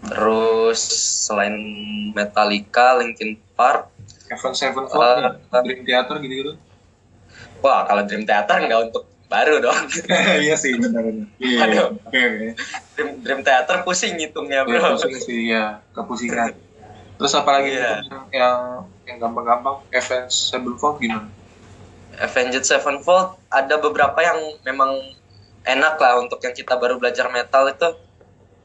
[0.01, 0.81] Terus
[1.29, 1.55] selain
[2.11, 3.91] Metallica Linkin Park
[4.31, 5.03] Evan Sevenfold
[5.51, 6.55] uh, Dream Theater gitu-gitu.
[7.59, 9.75] Wah kalau Dream Theater nggak untuk baru dong.
[10.43, 11.27] Iya sih benar benar.
[11.39, 11.87] Iya, Aduh.
[12.07, 12.51] Okay, okay.
[12.95, 14.75] Dream, Dream Theater pusing ngitungnya bro.
[14.75, 16.55] ya, pusing sih ya kepusingan.
[17.21, 18.01] Terus apa lagi yeah.
[18.33, 18.57] yang
[19.05, 21.29] yang gampang-gampang Avenged Sevenfold gimana?
[22.17, 24.95] Avenged Sevenfold ada beberapa yang memang
[25.67, 27.93] enak lah untuk yang kita baru belajar metal itu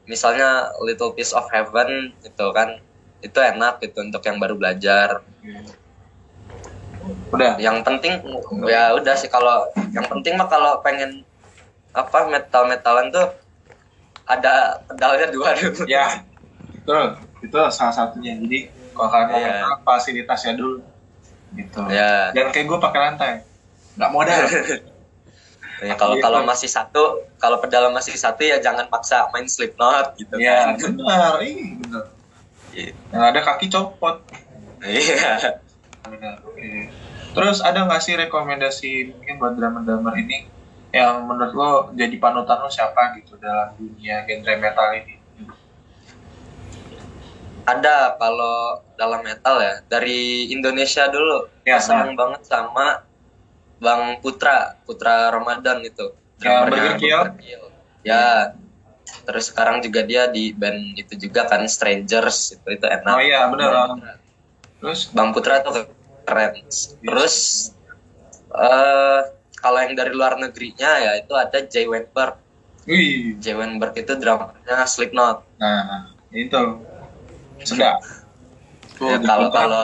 [0.07, 2.79] misalnya Little Piece of Heaven itu kan
[3.19, 5.21] itu enak gitu untuk yang baru belajar.
[7.31, 7.59] Udah?
[7.59, 8.13] Yang penting
[8.65, 11.27] ya udah sih kalau yang penting mah kalau pengen
[11.91, 13.27] apa metal metalan tuh
[14.27, 15.83] ada pedalnya dua dulu.
[15.85, 16.23] Ya
[16.71, 17.19] betul.
[17.43, 18.39] Itu salah satunya.
[18.39, 19.43] Jadi kalau kalian yeah.
[19.43, 20.79] metal fasilitasnya dulu.
[21.55, 21.79] Gitu.
[21.91, 23.31] Ya dan kayak gue pakai lantai.
[23.99, 24.39] Nggak modal
[25.77, 26.25] Ya, kalau gitu.
[26.25, 30.81] kalau masih satu, kalau pedal masih satu ya jangan paksa main Slipknot gitu ya, kan.
[30.81, 32.03] benar, iya benar.
[32.73, 32.91] Iya.
[33.13, 34.17] Yang ada kaki copot.
[34.81, 35.61] Iya.
[36.41, 36.89] Oke.
[37.37, 40.49] Terus ada nggak sih rekomendasi mungkin buat drummer-drummer ini
[40.89, 45.15] yang menurut lo jadi panutan lo siapa gitu dalam dunia genre metal ini?
[47.67, 51.45] Ada kalau dalam metal ya dari Indonesia dulu.
[51.67, 53.05] Ya, senang banget sama
[53.77, 56.13] Bang Putra, Putra Ramadan itu.
[56.41, 57.33] Ya, Burger
[58.05, 58.53] Ya.
[59.27, 63.15] Terus sekarang juga dia di band itu juga kan Strangers itu itu enak.
[63.15, 63.99] Oh iya, benar.
[64.79, 65.87] Terus Bang Putra tuh
[66.27, 66.63] keren.
[67.03, 67.35] Terus
[68.51, 72.39] uh, kalau yang dari luar negerinya ya itu ada Jay Weinberg.
[72.87, 73.35] Wih.
[73.39, 75.43] Jay Weinberg itu drummernya Slipknot.
[75.59, 76.83] Nah, itu.
[77.63, 77.99] Sudah.
[78.97, 79.83] Ya, kalau kalau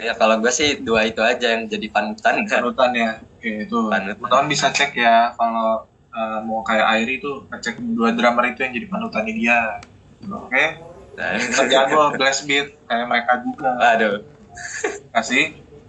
[0.00, 0.12] ya.
[0.16, 2.46] Kalau gue sih dua itu aja yang jadi panutan.
[2.46, 3.10] Panutan ya.
[3.18, 3.78] Oke itu.
[3.90, 4.42] Panutan.
[4.46, 5.84] Bisa cek ya kalau
[6.14, 9.58] uh, mau kayak Airi itu ngecek dua drummer itu yang jadi panutannya dia.
[10.26, 10.50] Oke?
[10.50, 10.68] Okay?
[11.18, 11.34] nah.
[11.34, 13.70] kerjaan gue blast beat kayak mereka juga.
[13.94, 14.38] Aduh
[15.14, 15.44] kasih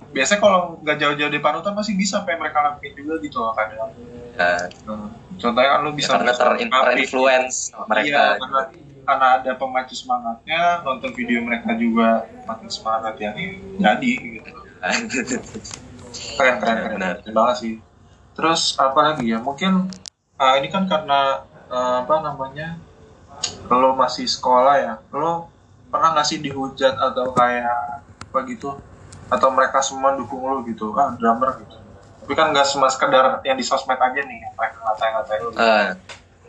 [0.10, 3.94] biasanya kalau nggak jauh-jauh di panutan masih bisa kayak mereka lakuin juga gitu loh kadang
[4.34, 4.66] nah.
[5.38, 8.10] contohnya kan lu bisa ya, karena terinfluence mereka.
[8.10, 8.62] Iya, karena
[9.10, 13.34] karena ada pemacu semangatnya nonton video mereka juga makin semangat ya.
[13.82, 14.50] Jadi gitu.
[16.38, 17.74] Keren keren keren, keren banget sih.
[18.38, 19.42] Terus apa lagi ya?
[19.42, 19.90] Mungkin
[20.38, 21.42] uh, ini kan karena
[21.74, 22.78] uh, apa namanya
[23.66, 24.94] kalau masih sekolah ya.
[25.10, 25.50] Lo
[25.90, 28.78] pernah nggak sih dihujat atau kayak apa gitu?
[29.34, 30.94] Atau mereka semua dukung lo gitu?
[30.94, 31.82] Ah drummer gitu.
[32.22, 35.50] Tapi kan nggak cuma sekedar yang di sosmed aja nih mereka ngatain-ngatain lo.
[35.50, 35.58] Gitu.
[35.66, 35.98] uh,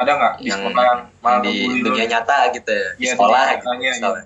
[0.01, 3.44] ada nggak di yang, sekolah yang, yang di dunia nyata gitu ya, di ya, sekolah
[3.61, 4.24] gitu ya.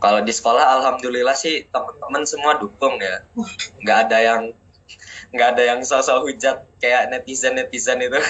[0.00, 3.24] kalau di sekolah alhamdulillah sih teman-teman semua dukung ya.
[3.84, 4.42] Nggak ada yang
[5.34, 8.16] nggak ada yang sosok hujat kayak netizen netizen itu.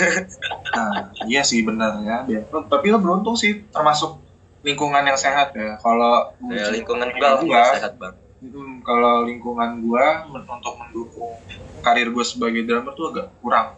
[0.75, 4.19] Nah, iya sih benar ya tapi lo beruntung sih termasuk
[4.67, 5.79] lingkungan yang sehat ya.
[5.79, 8.19] Kalau ya, lingkungan gua, gua sehat banget.
[8.83, 11.39] kalau lingkungan gua untuk mendukung
[11.85, 13.77] karir gue sebagai drummer tuh agak kurang.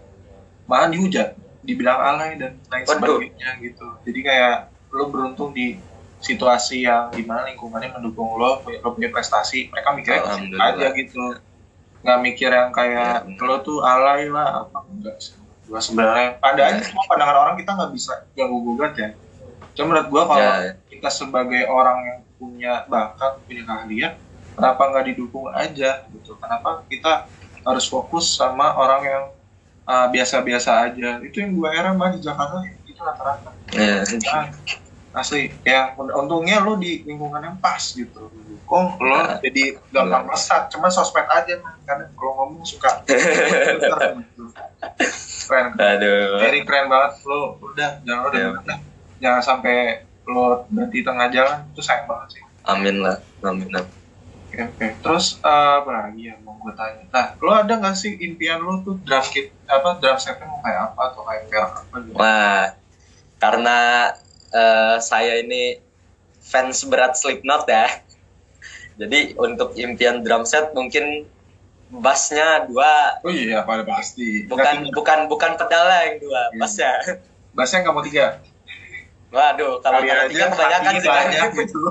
[0.64, 1.34] Malah dihujat
[1.66, 3.86] dibilang alay dan lain sebagainya gitu.
[4.06, 5.76] Jadi kayak lo beruntung di
[6.22, 10.22] situasi yang di mana lingkungannya mendukung lo lo punya prestasi mereka mikirnya
[10.62, 11.36] aja gitu.
[12.06, 15.34] Nggak mikir yang kayak ya, lo tuh alay lah apa enggak sih.
[15.66, 19.08] Gua sebenarnya ada aja semua pandangan orang kita nggak bisa ganggu gugat ya.
[19.74, 20.72] Cuma menurut gua kalau ya, ya.
[20.88, 24.12] kita sebagai orang yang punya bakat punya keahlian
[24.56, 26.32] kenapa nggak didukung aja gitu?
[26.40, 27.28] Kenapa kita
[27.66, 29.24] harus fokus sama orang yang
[29.86, 31.22] ah, biasa-biasa aja.
[31.22, 33.50] Itu yang gue era mah di Jakarta itu rata-rata.
[33.72, 34.02] Yeah.
[34.26, 34.50] nah,
[35.16, 35.54] asli.
[35.62, 38.28] Ya untungnya lu di lingkungan yang pas gitu.
[38.66, 43.00] Kok lo nah, jadi gampang mesat cuma sosmed aja kan kalau ngomong suka.
[45.46, 45.78] Keren.
[45.78, 46.42] Aduh.
[46.42, 47.22] jadi keren banget.
[47.22, 48.40] Lo udah jangan udah.
[48.66, 48.76] Ya.
[49.22, 52.42] jangan sampai lo berhenti tengah jalan itu sayang banget sih.
[52.66, 53.22] Amin lah.
[53.46, 53.86] Amin lah
[54.56, 58.16] oke oke terus uh, apa lagi ya mau gue tanya nah lo ada nggak sih
[58.24, 62.16] impian lo tuh draft kit apa draft setnya mau kayak apa atau kayak apa gitu
[62.16, 62.64] wah
[63.36, 63.78] karena
[64.56, 65.76] uh, saya ini
[66.40, 68.00] fans berat Slipknot ya
[68.96, 71.28] jadi untuk impian drum set mungkin
[71.92, 73.20] bassnya dua.
[73.22, 74.48] Oh iya, pada pasti.
[74.48, 76.58] Bukan Nggak bukan bukan pedalnya yang dua, iya.
[76.58, 76.92] bassnya.
[77.52, 78.40] Bassnya nggak mau tiga.
[79.28, 81.50] Waduh, kalau kalau tiga kebanyakan sih banyak.
[81.52, 81.82] Gitu.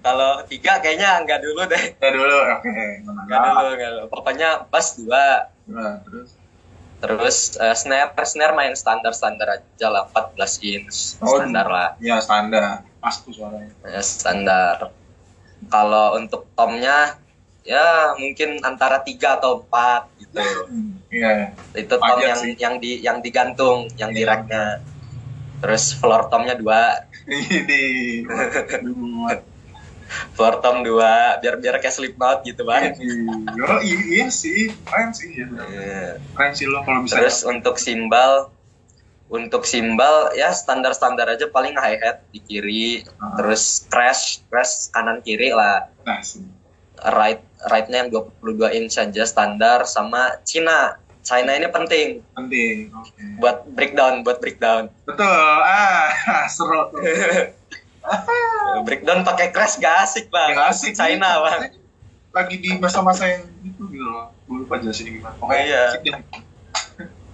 [0.00, 1.84] Kalau tiga kayaknya enggak dulu deh.
[1.96, 2.60] Enggak dulu, oke.
[2.64, 2.90] Okay.
[3.04, 4.04] Enggak dulu, enggak dulu.
[4.08, 5.52] Pokoknya bass dua.
[5.68, 6.40] Dua, terus
[7.00, 10.36] Terus uh, snare snare main standar standar aja lah 14
[10.68, 11.88] inch oh, standar lah.
[11.96, 13.72] Iya standar, pas tuh suaranya.
[13.88, 14.92] Ya, standar
[15.72, 17.16] kalau untuk tomnya
[17.64, 20.40] ya mungkin antara tiga atau empat gitu.
[21.08, 21.56] Iya.
[21.72, 22.52] Itu tom yang sih.
[22.60, 24.36] yang di yang digantung, yang di iya.
[24.36, 24.64] racknya.
[25.64, 27.08] Terus floor tomnya dua.
[27.28, 27.84] Ini.
[30.34, 32.94] Floor tom dua, biar biar kayak Slipknot gitu bang.
[33.66, 35.46] Oh iya sih, keren sih ya.
[35.70, 36.12] Yeah.
[36.34, 37.18] Keren sih lo kalau bisa.
[37.18, 38.50] Terus untuk simbal
[39.30, 43.38] untuk simbal ya standar standar aja paling hi hat di kiri uh.
[43.38, 46.18] terus crash crash kanan kiri lah nah,
[47.14, 47.40] right
[47.70, 48.10] rightnya yang
[48.42, 53.38] 22 inch saja standar sama Cina China ini penting penting okay.
[53.38, 55.30] buat breakdown buat breakdown betul
[55.62, 56.10] ah
[56.54, 56.90] seru
[58.86, 60.56] breakdown pakai crash gak asik bang.
[60.56, 61.60] Gak asik China nih, bang.
[62.30, 64.30] Lagi di masa-masa yang itu gitu loh.
[64.46, 65.34] Gue lupa jelasin gimana.
[65.36, 65.84] Pokoknya iya.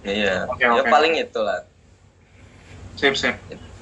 [0.03, 0.33] iya.
[0.49, 1.65] Okay, ya paling itulah.
[2.97, 3.37] Sip sip.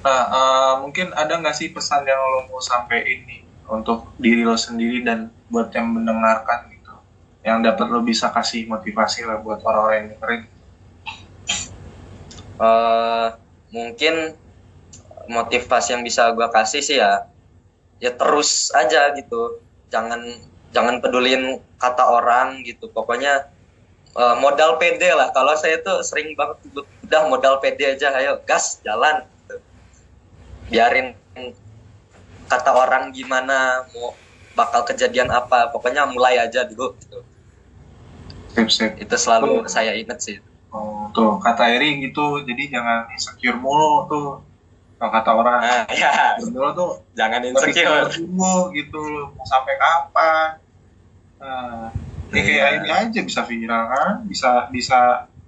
[0.06, 4.54] Nah uh, mungkin ada nggak sih pesan yang lo mau sampaikan ini untuk diri lo
[4.54, 6.94] sendiri dan buat yang mendengarkan gitu?
[7.42, 10.44] Yang dapat lo bisa kasih motivasi lah buat orang-orang yang dengerin.
[12.56, 13.36] Uh,
[13.72, 14.40] mungkin
[15.28, 17.28] motivasi yang bisa gue kasih sih ya
[17.99, 19.61] ya terus aja gitu.
[19.89, 20.21] Jangan
[20.76, 22.91] jangan pedulin kata orang gitu.
[22.91, 23.47] Pokoknya
[24.15, 25.32] uh, modal pede lah.
[25.32, 29.23] Kalau saya tuh sering banget udah modal pede aja ayo gas jalan.
[29.26, 29.55] Gitu.
[30.65, 31.13] biarin
[32.49, 34.17] kata orang gimana mau
[34.57, 35.71] bakal kejadian apa.
[35.71, 37.19] Pokoknya mulai aja dulu gitu.
[38.55, 38.91] Sip, sip.
[38.95, 39.67] itu selalu oh.
[39.67, 40.38] saya inget sih.
[40.71, 42.43] Oh tuh kata Eri gitu.
[42.43, 44.28] Jadi jangan insecure mulu tuh
[44.96, 46.39] kalau kata orang nah, ya.
[46.39, 48.08] dulu tuh jangan insecure.
[48.16, 49.04] dulu gitu
[49.36, 50.50] mau sampai kapan?
[51.36, 51.91] Nah,
[52.32, 52.68] ini kayak iya.
[52.80, 54.14] ini aja bisa viral kan?
[54.24, 55.00] Bisa bisa.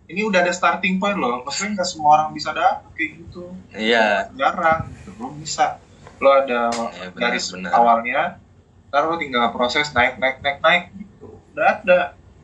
[0.08, 1.44] Ini udah ada starting point loh.
[1.48, 3.44] Maksudnya nggak semua orang bisa dapet kayak gitu.
[3.72, 4.32] Iya.
[4.36, 5.80] Jarang gitu lo bisa.
[6.20, 8.44] Lo ada ya, garis awalnya
[8.88, 11.40] ntar lo tinggal proses naik naik naik naik gitu.
[11.56, 12.02] Udah ada.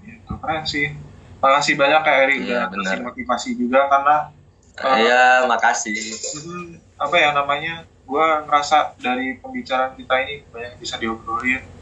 [0.08, 0.96] Gitu keren sih.
[1.44, 4.32] Makasih banyak kayak Eri ya, udah kasih motivasi juga karena
[4.74, 5.94] Iya, uh, makasih.
[7.04, 7.84] Apa ya namanya?
[8.08, 11.74] Gua ngerasa dari pembicaraan kita ini banyak bisa diobrolin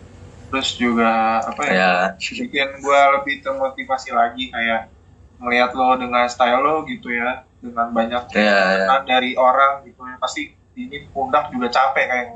[0.51, 1.91] terus juga apa ya, ya.
[2.19, 4.91] bikin gue lebih termotivasi lagi kayak
[5.39, 8.99] melihat lo dengan style lo gitu ya dengan banyak ya, ya.
[9.07, 12.27] dari orang gitu ya pasti ini pundak juga capek kayak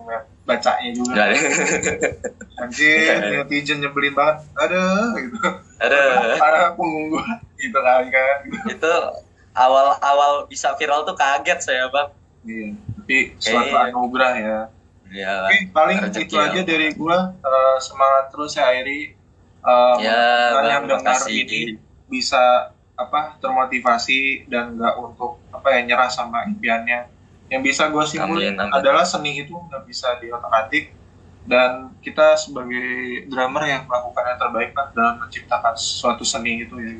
[0.48, 2.64] bacanya juga ya, ya.
[2.64, 3.44] anjir ya, ya.
[3.44, 4.84] netizen nyebelin banget ada
[5.20, 5.38] gitu
[5.84, 6.00] ada
[6.40, 7.26] ada punggung gue
[7.60, 8.80] gitu kali kan gitu.
[8.80, 8.94] itu
[9.52, 12.08] awal-awal bisa viral tuh kaget saya bang
[12.46, 14.60] iya tapi suatu anugerah ya
[15.14, 17.32] Ya, Oke, paling itu aja dari gua.
[17.46, 19.14] Uh, semangat terus ya Airi.
[19.62, 20.22] Uh, ya,
[20.66, 21.78] yang dengar ini
[22.10, 27.08] bisa apa termotivasi dan nggak untuk apa ya nyerah sama impiannya.
[27.50, 30.90] Yang bisa gue simpulin adalah seni itu nggak bisa diotak-atik
[31.46, 36.94] dan kita sebagai drummer yang melakukan yang terbaik kan dalam menciptakan suatu seni itu ya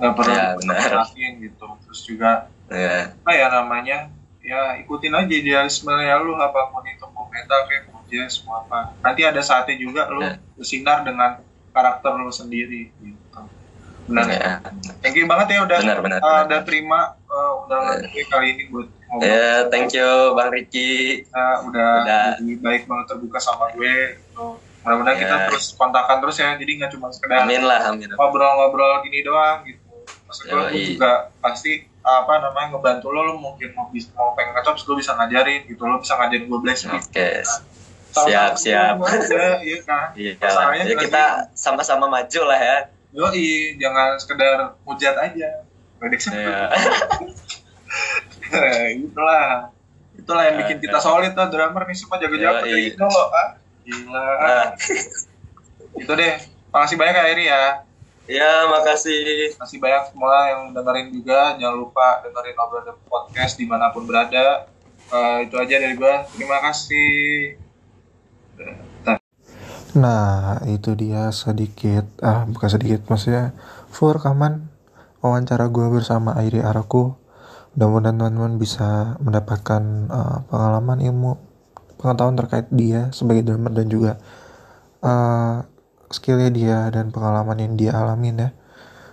[0.00, 3.12] nggak perlu ya, gitu terus juga ya.
[3.12, 4.08] apa ya namanya
[4.46, 8.62] ya ikutin aja idealisme ya lu apa pun itu mau metal kayak mau jazz mau
[8.62, 10.38] apa nanti ada saatnya juga lu ya.
[10.54, 11.42] bersinar dengan
[11.74, 13.42] karakter lu sendiri gitu
[14.06, 14.62] benar ya.
[15.02, 18.22] thank you banget ya udah benar, benar, uh, udah terima uh, undangan ya.
[18.30, 22.24] kali ini buat ngobrol ya thank you bang Ricky uh, udah, udah.
[22.62, 24.62] Baik banget terbuka sama gue gitu.
[24.86, 25.22] mudah-mudahan ya.
[25.26, 29.66] kita terus kontakkan terus ya jadi nggak cuma sekedar amin lah amin ngobrol-ngobrol gini doang
[29.66, 29.82] gitu
[30.30, 34.78] maksud gue juga pasti apa namanya ngebantu lo lo mungkin mau bisa mau pengen ngecop
[34.86, 37.10] lo bisa ngajarin gitu lo bisa ngajarin gue belajar oke.
[37.10, 37.42] Okay.
[37.42, 38.94] nah, siap siap.
[39.66, 40.06] iya kan?
[40.14, 41.24] Iya ya kita
[41.58, 42.78] sama-sama maju lah ya.
[43.10, 43.26] Yo
[43.82, 45.66] jangan sekedar hujat aja.
[45.98, 46.30] Prediksi.
[46.30, 46.70] Yeah.
[48.54, 49.74] nah, itulah.
[50.14, 53.50] Itulah yang bikin kita solid tuh drummer nih semua jago-jago kayak gitu loh ah.
[53.82, 54.26] Gila.
[54.38, 54.66] Nah.
[55.98, 56.34] itu deh.
[56.70, 57.62] Makasih banyak ya Iri ya
[58.26, 59.54] Ya, makasih.
[59.54, 61.54] Makasih banyak semua yang dengerin juga.
[61.54, 64.66] Jangan lupa dengerin obrolan podcast di mana pun berada.
[65.06, 66.26] Uh, itu aja dari gua.
[66.34, 67.54] Terima kasih.
[69.96, 73.56] Nah, itu dia sedikit, ah bukan sedikit, maksudnya
[73.88, 74.68] full rekaman
[75.24, 77.16] wawancara gue bersama Airi Araku.
[77.72, 81.40] Mudah-mudahan teman-teman bisa mendapatkan uh, pengalaman ilmu,
[81.96, 84.12] pengetahuan terkait dia sebagai drummer dan juga
[85.00, 85.64] uh,
[86.16, 88.50] skillnya dia dan pengalaman yang dia alamin ya.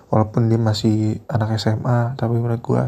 [0.07, 2.83] Walaupun dia masih anak SMA, tapi menurut gue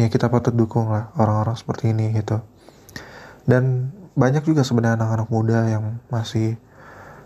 [0.00, 2.40] ya kita patut dukung lah orang-orang seperti ini gitu.
[3.44, 6.56] Dan banyak juga sebenarnya anak-anak muda yang masih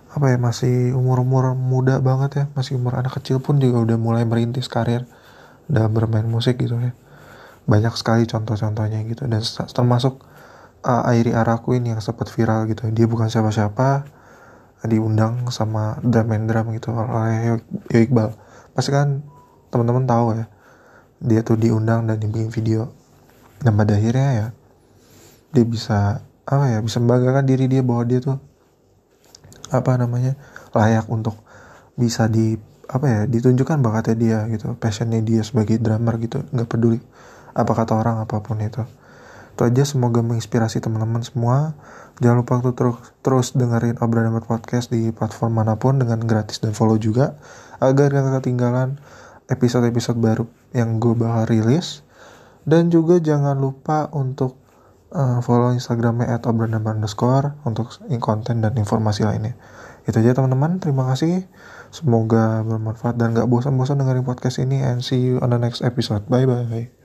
[0.09, 4.25] apa ya masih umur-umur muda banget ya masih umur anak kecil pun juga udah mulai
[4.25, 5.05] merintis karir
[5.69, 6.97] dalam bermain musik gitu ya
[7.69, 9.45] banyak sekali contoh-contohnya gitu dan
[9.77, 10.25] termasuk
[10.89, 14.09] uh, Airi Araku ini yang sempat viral gitu dia bukan siapa-siapa
[14.87, 17.55] diundang sama drum and drum gitu oleh Yo
[17.91, 18.31] Iqbal.
[18.77, 19.27] Pasti kan
[19.75, 20.47] teman-teman tahu ya
[21.19, 22.95] dia tuh diundang dan dibikin video.
[23.59, 24.47] Dan pada akhirnya ya
[25.51, 28.39] dia bisa apa ya bisa membanggakan diri dia bahwa dia tuh
[29.69, 30.39] apa namanya
[30.73, 31.37] layak untuk
[31.99, 32.57] bisa di
[32.89, 37.05] apa ya ditunjukkan bakatnya dia gitu passionnya dia sebagai drummer gitu nggak peduli
[37.53, 38.81] apa kata orang apa pun itu
[39.59, 41.75] itu aja semoga menginspirasi teman-teman semua
[42.23, 46.79] jangan lupa untuk terus terus dengerin obrolan podcast di platform mana pun dengan gratis dan
[46.79, 47.35] follow juga
[47.83, 49.03] agar gak ketinggalan
[49.51, 52.07] episode-episode baru yang gue bakal rilis
[52.71, 54.55] dan juga jangan lupa untuk
[55.11, 59.57] uh, follow Instagramnya at underscore untuk konten dan informasi lainnya.
[60.05, 61.49] Itu aja teman-teman, terima kasih.
[61.89, 66.29] Semoga bermanfaat dan gak bosan-bosan dengerin podcast ini and see you on the next episode.
[66.29, 66.98] Bye-bye.